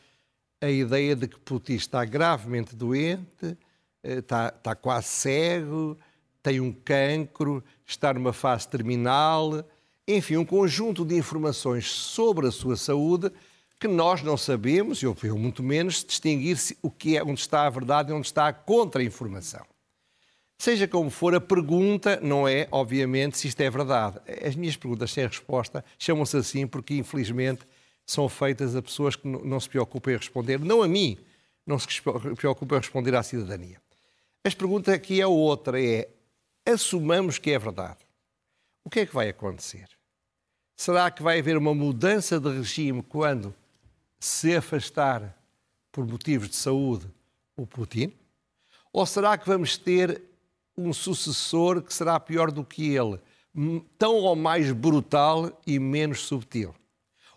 a 0.61 0.69
ideia 0.69 1.15
de 1.15 1.27
que 1.27 1.39
Putin 1.39 1.73
está 1.73 2.05
gravemente 2.05 2.75
doente, 2.75 3.57
está, 4.03 4.45
eh, 4.45 4.57
está 4.57 4.75
quase 4.75 5.07
cego, 5.07 5.97
tem 6.43 6.59
um 6.59 6.71
cancro, 6.71 7.63
está 7.85 8.13
numa 8.13 8.33
fase 8.33 8.67
terminal, 8.67 9.65
enfim, 10.07 10.37
um 10.37 10.45
conjunto 10.45 11.05
de 11.05 11.15
informações 11.15 11.89
sobre 11.89 12.47
a 12.47 12.51
sua 12.51 12.75
saúde 12.75 13.31
que 13.79 13.87
nós 13.87 14.21
não 14.21 14.37
sabemos, 14.37 15.01
eu, 15.01 15.17
eu 15.23 15.35
muito 15.35 15.63
menos, 15.63 16.03
distinguir 16.03 16.55
o 16.83 16.91
que 16.91 17.17
é, 17.17 17.23
onde 17.23 17.39
está 17.39 17.65
a 17.65 17.69
verdade 17.69 18.11
e 18.11 18.13
onde 18.13 18.27
está 18.27 18.47
a 18.47 18.53
contra-informação. 18.53 19.65
Seja 20.61 20.87
como 20.87 21.09
for, 21.09 21.33
a 21.33 21.41
pergunta 21.41 22.19
não 22.21 22.47
é, 22.47 22.67
obviamente, 22.71 23.35
se 23.35 23.47
isto 23.47 23.59
é 23.61 23.67
verdade. 23.67 24.19
As 24.45 24.55
minhas 24.55 24.77
perguntas 24.77 25.11
sem 25.11 25.25
resposta 25.25 25.83
chamam-se 25.97 26.37
assim 26.37 26.67
porque, 26.67 26.93
infelizmente, 26.93 27.65
são 28.05 28.29
feitas 28.29 28.75
a 28.75 28.81
pessoas 28.83 29.15
que 29.15 29.27
não 29.27 29.59
se 29.59 29.67
preocupam 29.67 30.11
em 30.11 30.17
responder, 30.17 30.59
não 30.59 30.83
a 30.83 30.87
mim, 30.87 31.17
não 31.65 31.79
se 31.79 31.87
preocupam 32.37 32.75
em 32.75 32.77
responder 32.77 33.15
à 33.15 33.23
cidadania. 33.23 33.81
As 34.43 34.53
perguntas 34.53 34.93
aqui 34.93 35.19
é 35.19 35.25
outra, 35.25 35.83
é, 35.83 36.07
assumamos 36.63 37.39
que 37.39 37.49
é 37.49 37.57
verdade. 37.57 37.97
O 38.85 38.89
que 38.91 38.99
é 38.99 39.05
que 39.07 39.15
vai 39.15 39.29
acontecer? 39.29 39.87
Será 40.77 41.09
que 41.09 41.23
vai 41.23 41.39
haver 41.39 41.57
uma 41.57 41.73
mudança 41.73 42.39
de 42.39 42.49
regime 42.51 43.01
quando 43.01 43.51
se 44.19 44.55
afastar, 44.55 45.35
por 45.91 46.05
motivos 46.05 46.49
de 46.49 46.55
saúde, 46.55 47.07
o 47.57 47.65
Putin? 47.65 48.13
Ou 48.93 49.07
será 49.07 49.35
que 49.39 49.47
vamos 49.47 49.75
ter 49.75 50.29
um 50.77 50.93
sucessor 50.93 51.81
que 51.81 51.93
será 51.93 52.19
pior 52.19 52.51
do 52.51 52.63
que 52.63 52.95
ele, 52.95 53.19
tão 53.97 54.15
ou 54.15 54.35
mais 54.35 54.71
brutal 54.71 55.61
e 55.65 55.79
menos 55.79 56.21
subtil. 56.21 56.73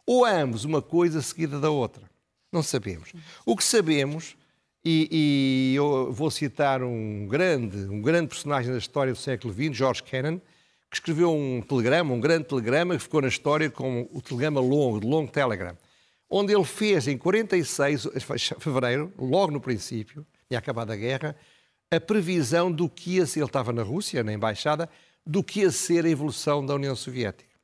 Ou 0.07 0.25
ambos, 0.25 0.65
uma 0.65 0.83
coisa 0.83 1.23
seguida 1.23 1.59
da 1.59 1.71
outra. 1.71 2.09
Não 2.53 2.63
sabemos. 2.63 3.13
O 3.45 3.57
que 3.57 3.65
sabemos, 3.65 4.37
e, 4.85 5.09
e 5.11 5.75
eu 5.77 6.13
vou 6.13 6.31
citar 6.31 6.83
um 6.83 7.27
grande, 7.27 7.77
um 7.89 8.01
grande 8.01 8.29
personagem 8.29 8.71
da 8.71 8.79
história 8.79 9.13
do 9.13 9.19
século 9.19 9.53
XX, 9.53 9.77
George 9.77 10.03
Kennan, 10.03 10.41
que 10.91 10.97
escreveu 10.97 11.35
um 11.35 11.61
telegrama, 11.61 12.15
um 12.15 12.21
grande 12.21 12.45
telegrama, 12.45 12.97
que 12.97 13.03
ficou 13.03 13.23
na 13.23 13.29
história 13.29 13.69
como 13.71 14.09
o 14.13 14.23
telegrama 14.23 14.61
longo, 14.61 15.01
de 15.01 15.07
Long 15.07 15.27
Telegram, 15.27 15.77
onde 16.31 16.55
ele 16.55 16.65
fez 16.65 17.09
em 17.09 17.19
46, 17.19 18.09
fevereiro, 18.61 19.13
logo 19.19 19.51
no 19.51 19.61
princípio, 19.61 20.25
tinha 20.49 20.59
acabado 20.59 20.93
a 20.93 20.97
guerra, 20.97 21.35
a 21.95 22.01
previsão 22.01 22.71
do 22.71 22.89
que 22.89 23.17
ia 23.17 23.27
ser, 23.27 23.41
ele 23.41 23.47
estava 23.47 23.73
na 23.73 23.83
Rússia, 23.83 24.23
na 24.23 24.33
embaixada, 24.33 24.89
do 25.27 25.43
que 25.43 25.61
ia 25.61 25.71
ser 25.71 26.05
a 26.05 26.09
evolução 26.09 26.65
da 26.65 26.75
União 26.75 26.95
Soviética. 26.95 27.55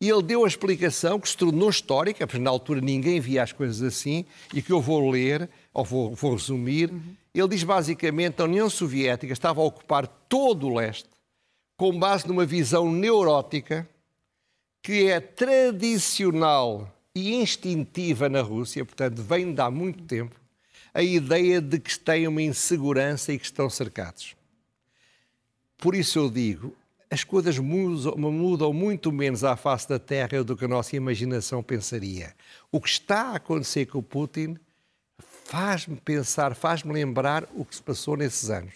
E 0.00 0.08
ele 0.08 0.22
deu 0.22 0.44
a 0.44 0.48
explicação 0.48 1.18
que 1.18 1.28
se 1.28 1.36
tornou 1.36 1.68
histórica, 1.68 2.26
porque 2.26 2.40
na 2.40 2.50
altura 2.50 2.80
ninguém 2.80 3.20
via 3.20 3.42
as 3.42 3.52
coisas 3.52 3.82
assim, 3.82 4.24
e 4.54 4.62
que 4.62 4.72
eu 4.72 4.80
vou 4.80 5.10
ler, 5.10 5.50
ou 5.74 5.84
vou, 5.84 6.14
vou 6.14 6.34
resumir. 6.34 6.90
Uhum. 6.90 7.16
Ele 7.34 7.48
diz 7.48 7.64
basicamente 7.64 8.40
a 8.40 8.44
União 8.44 8.70
Soviética 8.70 9.32
estava 9.32 9.60
a 9.60 9.64
ocupar 9.64 10.06
todo 10.06 10.68
o 10.68 10.74
leste, 10.76 11.08
com 11.76 11.98
base 11.98 12.26
numa 12.26 12.46
visão 12.46 12.90
neurótica 12.90 13.88
que 14.82 15.08
é 15.08 15.20
tradicional 15.20 16.92
e 17.14 17.34
instintiva 17.34 18.28
na 18.28 18.40
Rússia, 18.40 18.84
portanto, 18.84 19.22
vem 19.22 19.52
de 19.52 19.60
há 19.60 19.70
muito 19.70 20.04
tempo, 20.04 20.34
a 20.98 21.02
ideia 21.04 21.60
de 21.60 21.78
que 21.78 21.96
têm 21.96 22.26
uma 22.26 22.42
insegurança 22.42 23.32
e 23.32 23.38
que 23.38 23.44
estão 23.44 23.70
cercados. 23.70 24.34
Por 25.76 25.94
isso 25.94 26.18
eu 26.18 26.28
digo, 26.28 26.74
as 27.08 27.22
coisas 27.22 27.56
mudam 27.56 28.72
muito 28.72 29.12
menos 29.12 29.44
à 29.44 29.54
face 29.54 29.88
da 29.88 30.00
Terra 30.00 30.42
do 30.42 30.56
que 30.56 30.64
a 30.64 30.68
nossa 30.68 30.96
imaginação 30.96 31.62
pensaria. 31.62 32.34
O 32.72 32.80
que 32.80 32.88
está 32.88 33.28
a 33.28 33.36
acontecer 33.36 33.86
com 33.86 33.98
o 33.98 34.02
Putin 34.02 34.56
faz-me 35.44 35.94
pensar, 35.94 36.56
faz-me 36.56 36.92
lembrar 36.92 37.48
o 37.54 37.64
que 37.64 37.76
se 37.76 37.82
passou 37.82 38.16
nesses 38.16 38.50
anos. 38.50 38.74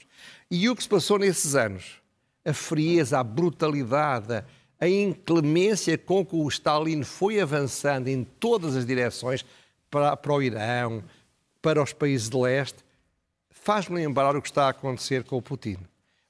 E 0.49 0.71
o 0.71 0.77
que 0.77 0.85
se 0.85 0.89
passou 0.89 1.19
nesses 1.19 1.57
anos, 1.57 2.01
a 2.45 2.53
frieza, 2.53 3.19
a 3.19 3.25
brutalidade, 3.25 4.45
a 4.79 4.89
inclemência 4.89 5.99
com 5.99 6.25
que 6.25 6.37
o 6.37 6.49
Stalin 6.49 7.03
foi 7.03 7.41
avançando 7.41 8.07
em 8.07 8.23
todas 8.23 8.77
as 8.77 8.87
direções 8.87 9.45
para, 9.91 10.17
para 10.17 10.33
o 10.33 10.41
Irão, 10.41 11.03
para 11.63 11.81
os 11.81 11.93
países 11.93 12.29
de 12.29 12.37
leste, 12.37 12.85
faz-me 13.51 13.97
lembrar 13.97 14.35
o 14.37 14.43
que 14.43 14.49
está 14.49 14.67
a 14.67 14.71
acontecer 14.71 15.23
com 15.23 15.37
o 15.37 15.43
Putin. 15.43 15.79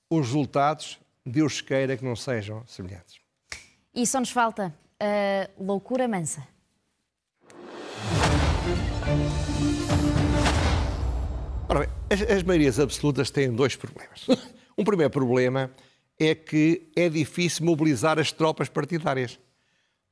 Os 0.09 0.27
resultados, 0.27 1.01
Deus 1.25 1.62
queira 1.62 1.97
que 1.97 2.05
não 2.05 2.14
sejam 2.14 2.62
semelhantes. 2.66 3.18
E 3.95 4.07
só 4.07 4.21
nos 4.21 4.31
falta 4.31 4.75
a 5.01 5.49
loucura 5.59 6.07
mansa. 6.07 6.47
Ora 11.68 11.81
bem, 11.81 11.88
as, 12.11 12.23
as 12.31 12.42
maiorias 12.42 12.79
absolutas 12.79 13.31
têm 13.31 13.51
dois 13.51 13.75
problemas. 13.75 14.27
Um 14.77 14.85
primeiro 14.85 15.11
problema 15.11 15.71
é 16.18 16.35
que 16.35 16.90
é 16.97 17.07
difícil 17.09 17.66
mobilizar 17.66 18.18
as 18.18 18.33
tropas 18.33 18.71
partidárias. 18.71 19.38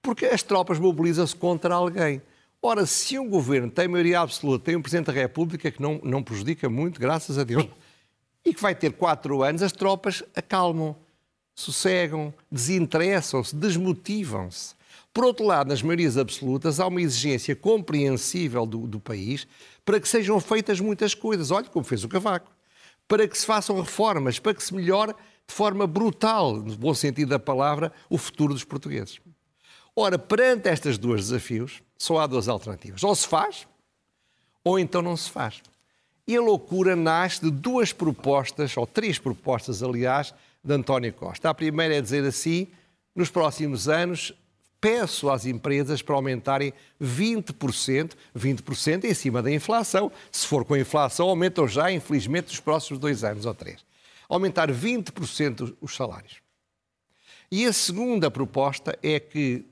Porque 0.02 0.26
as 0.26 0.42
tropas 0.42 0.78
mobilizam-se 0.78 1.34
contra 1.34 1.74
alguém. 1.74 2.20
Ora, 2.62 2.84
se 2.84 3.18
um 3.18 3.28
governo 3.28 3.70
tem 3.70 3.88
maioria 3.88 4.20
absoluta, 4.20 4.66
tem 4.66 4.76
um 4.76 4.82
Presidente 4.82 5.06
da 5.06 5.12
República 5.12 5.70
que 5.70 5.80
não, 5.80 5.98
não 6.04 6.22
prejudica 6.22 6.68
muito, 6.68 7.00
graças 7.00 7.38
a 7.38 7.44
Deus, 7.44 7.66
e 8.44 8.52
que 8.52 8.60
vai 8.60 8.74
ter 8.74 8.92
quatro 8.92 9.42
anos, 9.42 9.62
as 9.62 9.72
tropas 9.72 10.22
acalmam, 10.34 10.94
sossegam, 11.54 12.34
desinteressam-se, 12.52 13.56
desmotivam-se. 13.56 14.74
Por 15.12 15.24
outro 15.24 15.46
lado, 15.46 15.68
nas 15.68 15.82
maiorias 15.82 16.18
absolutas, 16.18 16.78
há 16.78 16.86
uma 16.86 17.00
exigência 17.00 17.56
compreensível 17.56 18.66
do, 18.66 18.86
do, 18.86 19.00
país 19.00 19.46
para 19.84 19.98
que 19.98 20.08
sejam 20.08 20.38
feitas 20.38 20.80
muitas 20.80 21.14
coisas. 21.14 21.50
Olha 21.50 21.68
como 21.68 21.84
fez 21.84 22.04
o 22.04 22.08
Cavaco. 22.08 22.52
Para 23.08 23.26
que 23.26 23.36
se 23.36 23.44
façam 23.44 23.80
reformas, 23.80 24.38
para 24.38 24.54
que 24.54 24.62
se 24.62 24.72
melhore 24.72 25.14
de 25.48 25.54
forma 25.54 25.84
brutal, 25.84 26.56
no 26.56 26.76
bom 26.76 26.94
sentido 26.94 27.30
da 27.30 27.40
palavra, 27.40 27.92
o 28.08 28.16
futuro 28.16 28.54
dos 28.54 28.62
portugueses. 28.62 29.20
Ora, 29.96 30.16
perante 30.16 30.68
estes 30.68 30.96
dois 30.96 31.22
desafios, 31.22 31.82
só 32.00 32.18
há 32.18 32.26
duas 32.26 32.48
alternativas. 32.48 33.04
Ou 33.04 33.14
se 33.14 33.28
faz, 33.28 33.68
ou 34.64 34.78
então 34.78 35.02
não 35.02 35.14
se 35.18 35.30
faz. 35.30 35.60
E 36.26 36.34
a 36.34 36.40
loucura 36.40 36.96
nasce 36.96 37.42
de 37.42 37.50
duas 37.50 37.92
propostas, 37.92 38.74
ou 38.74 38.86
três 38.86 39.18
propostas, 39.18 39.82
aliás, 39.82 40.32
de 40.64 40.72
António 40.72 41.12
Costa. 41.12 41.50
A 41.50 41.54
primeira 41.54 41.94
é 41.94 42.00
dizer 42.00 42.24
assim: 42.24 42.68
nos 43.14 43.28
próximos 43.28 43.86
anos, 43.86 44.32
peço 44.80 45.28
às 45.28 45.44
empresas 45.44 46.00
para 46.00 46.14
aumentarem 46.14 46.72
20%, 46.98 48.12
20% 48.34 49.04
em 49.04 49.12
cima 49.12 49.42
da 49.42 49.52
inflação. 49.52 50.10
Se 50.32 50.46
for 50.46 50.64
com 50.64 50.72
a 50.72 50.80
inflação, 50.80 51.28
aumentam 51.28 51.68
já, 51.68 51.92
infelizmente, 51.92 52.46
nos 52.46 52.60
próximos 52.60 52.98
dois 52.98 53.24
anos 53.24 53.44
ou 53.44 53.54
três. 53.54 53.84
Aumentar 54.26 54.72
20% 54.72 55.76
os 55.82 55.94
salários. 55.94 56.36
E 57.52 57.66
a 57.66 57.74
segunda 57.74 58.30
proposta 58.30 58.98
é 59.02 59.20
que, 59.20 59.66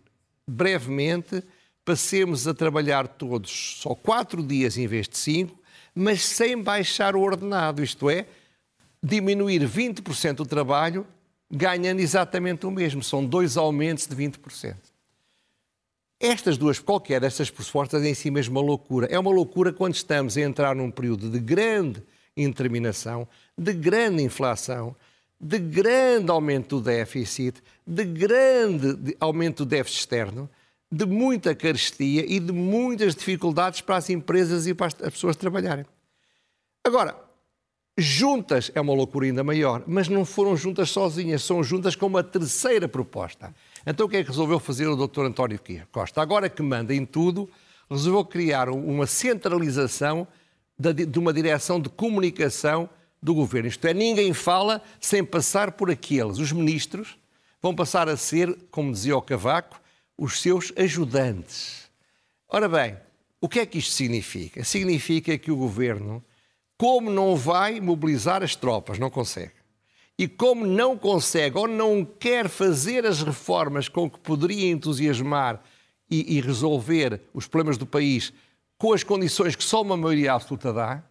brevemente, 0.47 1.43
passemos 1.89 2.47
a 2.47 2.53
trabalhar 2.53 3.09
todos 3.09 3.79
só 3.81 3.95
quatro 3.95 4.43
dias 4.43 4.77
em 4.77 4.87
vez 4.87 5.09
de 5.09 5.17
cinco, 5.17 5.59
mas 5.95 6.23
sem 6.23 6.63
baixar 6.63 7.17
o 7.17 7.21
ordenado, 7.23 7.83
isto 7.83 8.11
é, 8.11 8.27
diminuir 9.03 9.67
20% 9.67 10.41
o 10.41 10.45
trabalho, 10.45 11.07
ganhando 11.51 12.01
exatamente 12.01 12.67
o 12.67 12.71
mesmo. 12.71 13.03
São 13.03 13.25
dois 13.25 13.57
aumentos 13.57 14.07
de 14.07 14.15
20%. 14.15 14.77
Estas 16.21 16.59
duas, 16.59 16.79
qualquer 16.79 17.23
destas 17.23 17.49
propostas 17.49 18.03
é 18.03 18.11
em 18.11 18.15
si 18.15 18.31
mesmo 18.31 18.61
uma 18.61 18.67
loucura. 18.67 19.07
É 19.11 19.19
uma 19.19 19.31
loucura 19.31 19.73
quando 19.73 19.95
estamos 19.95 20.37
a 20.37 20.43
entrar 20.43 20.77
num 20.77 20.91
período 20.91 21.31
de 21.31 21.39
grande 21.39 22.03
interminação, 22.37 23.27
de 23.57 23.73
grande 23.73 24.23
inflação, 24.23 24.95
de 25.41 25.59
grande 25.59 26.31
aumento 26.31 26.77
do 26.77 26.83
déficit, 26.83 27.63
de 27.87 28.05
grande 28.05 29.17
aumento 29.19 29.65
do 29.65 29.71
déficit 29.71 30.01
externo, 30.01 30.51
de 30.91 31.05
muita 31.07 31.55
carestia 31.55 32.25
e 32.27 32.41
de 32.41 32.53
muitas 32.53 33.15
dificuldades 33.15 33.81
para 33.81 33.97
as 33.97 34.09
empresas 34.09 34.67
e 34.67 34.75
para 34.75 34.87
as 34.87 34.95
pessoas 34.95 35.37
trabalharem. 35.37 35.85
Agora, 36.85 37.15
Juntas 38.01 38.71
é 38.77 38.81
uma 38.81 38.95
loucura 38.95 39.27
ainda 39.27 39.43
maior, 39.43 39.83
mas 39.85 40.09
não 40.09 40.25
foram 40.25 40.57
juntas 40.57 40.89
sozinhas, 40.89 41.43
são 41.43 41.65
juntas 41.65 41.97
com 41.97 42.07
uma 42.07 42.23
terceira 42.23 42.87
proposta. 42.87 43.53
Então 43.85 44.07
o 44.07 44.09
que 44.09 44.19
é 44.19 44.23
que 44.23 44.31
resolveu 44.31 44.61
fazer 44.61 44.87
o 44.87 44.95
Dr. 44.95 45.23
António 45.23 45.59
Costa? 45.91 46.23
Agora 46.23 46.49
que 46.49 46.63
manda 46.63 46.95
em 46.95 47.05
tudo, 47.05 47.51
resolveu 47.91 48.25
criar 48.25 48.69
uma 48.69 49.05
centralização 49.05 50.29
de 50.79 51.19
uma 51.19 51.33
direção 51.33 51.81
de 51.81 51.89
comunicação 51.89 52.89
do 53.21 53.35
governo. 53.35 53.69
Isto 53.69 53.85
é, 53.89 53.93
ninguém 53.93 54.33
fala 54.33 54.81
sem 55.01 55.25
passar 55.25 55.73
por 55.73 55.91
aqueles. 55.91 56.39
Os 56.39 56.53
ministros 56.53 57.19
vão 57.61 57.75
passar 57.75 58.09
a 58.09 58.17
ser, 58.17 58.57
como 58.71 58.93
dizia 58.93 59.17
o 59.17 59.23
Cavaco, 59.23 59.81
os 60.19 60.41
seus 60.41 60.73
ajudantes. 60.77 61.89
Ora 62.49 62.69
bem, 62.69 62.97
o 63.41 63.49
que 63.49 63.61
é 63.61 63.67
que 63.67 63.79
isto 63.79 63.93
significa? 63.93 64.65
Significa 64.65 65.39
que 65.39 65.51
o 65.51 65.57
governo, 65.57 66.23
como 66.77 67.11
não 67.11 67.37
vai 67.37 67.81
mobilizar 67.81 68.43
as 68.43 68.57
tropas, 68.57 68.99
não 68.99 69.09
consegue, 69.09 69.53
e 70.19 70.27
como 70.27 70.67
não 70.67 70.99
consegue 70.99 71.57
ou 71.57 71.69
não 71.69 72.05
quer 72.05 72.49
fazer 72.49 73.07
as 73.07 73.23
reformas 73.23 73.89
com 73.89 74.11
que 74.11 74.19
poderia 74.19 74.69
entusiasmar 74.69 75.63
e, 76.11 76.37
e 76.37 76.41
resolver 76.41 77.21
os 77.33 77.47
problemas 77.47 77.79
do 77.79 77.87
país 77.87 78.33
com 78.77 78.93
as 78.93 79.05
condições 79.05 79.55
que 79.55 79.63
só 79.63 79.83
uma 79.83 79.97
maioria 79.97 80.33
absoluta 80.33 80.73
dá, 80.73 81.03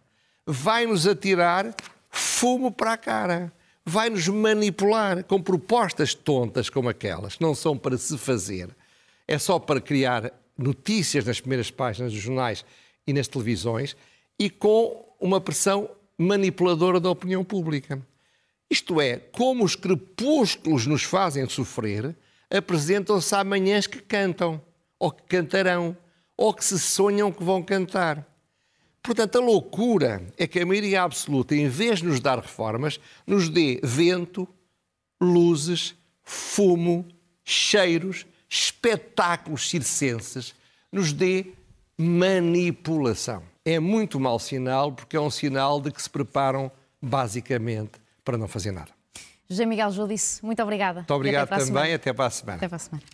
vai-nos 0.46 1.06
atirar 1.06 1.74
fumo 2.10 2.70
para 2.70 2.94
a 2.94 2.96
cara. 2.96 3.52
Vai-nos 3.84 4.28
manipular 4.28 5.24
com 5.24 5.40
propostas 5.40 6.14
tontas 6.14 6.68
como 6.68 6.90
aquelas, 6.90 7.36
que 7.36 7.42
não 7.42 7.54
são 7.54 7.76
para 7.76 7.96
se 7.96 8.18
fazer. 8.18 8.68
É 9.28 9.38
só 9.38 9.58
para 9.58 9.80
criar 9.80 10.32
notícias 10.56 11.24
nas 11.24 11.38
primeiras 11.38 11.70
páginas 11.70 12.12
dos 12.12 12.20
jornais 12.20 12.64
e 13.06 13.12
nas 13.12 13.28
televisões 13.28 13.94
e 14.38 14.50
com 14.50 15.14
uma 15.20 15.40
pressão 15.40 15.90
manipuladora 16.16 16.98
da 16.98 17.10
opinião 17.10 17.44
pública. 17.44 18.04
Isto 18.70 19.00
é, 19.00 19.18
como 19.18 19.64
os 19.64 19.76
crepúsculos 19.76 20.86
nos 20.86 21.02
fazem 21.02 21.48
sofrer, 21.48 22.16
apresentam-se 22.50 23.34
amanhãs 23.34 23.86
que 23.86 24.00
cantam, 24.00 24.60
ou 24.98 25.10
que 25.10 25.22
cantarão, 25.24 25.96
ou 26.36 26.52
que 26.52 26.64
se 26.64 26.78
sonham 26.78 27.32
que 27.32 27.42
vão 27.42 27.62
cantar. 27.62 28.26
Portanto, 29.02 29.38
a 29.38 29.40
loucura 29.40 30.22
é 30.36 30.46
que 30.46 30.60
a 30.60 30.66
maioria 30.66 31.02
absoluta, 31.02 31.54
em 31.54 31.68
vez 31.68 32.00
de 32.00 32.06
nos 32.06 32.20
dar 32.20 32.38
reformas, 32.38 33.00
nos 33.26 33.48
dê 33.48 33.80
vento, 33.82 34.46
luzes, 35.20 35.94
fumo, 36.22 37.06
cheiros, 37.44 38.26
espetáculos 38.48 39.68
circenses, 39.68 40.54
nos 40.90 41.12
dê 41.12 41.46
manipulação. 41.96 43.42
É 43.64 43.78
muito 43.78 44.18
mau 44.18 44.38
sinal, 44.38 44.92
porque 44.92 45.16
é 45.16 45.20
um 45.20 45.30
sinal 45.30 45.80
de 45.80 45.90
que 45.90 46.02
se 46.02 46.08
preparam, 46.08 46.70
basicamente, 47.02 47.92
para 48.24 48.38
não 48.38 48.48
fazer 48.48 48.72
nada. 48.72 48.90
José 49.48 49.64
Miguel 49.64 49.90
Júdice, 49.90 50.44
muito 50.44 50.62
obrigada. 50.62 51.00
Muito 51.00 51.14
obrigado 51.14 51.52
até 51.52 51.64
também, 51.64 51.94
até 51.94 52.12
para 52.12 52.26
a 52.26 52.30
semana. 52.30 52.56
Até 52.56 52.68
para 52.68 52.76
a 52.76 52.78
semana. 52.78 53.04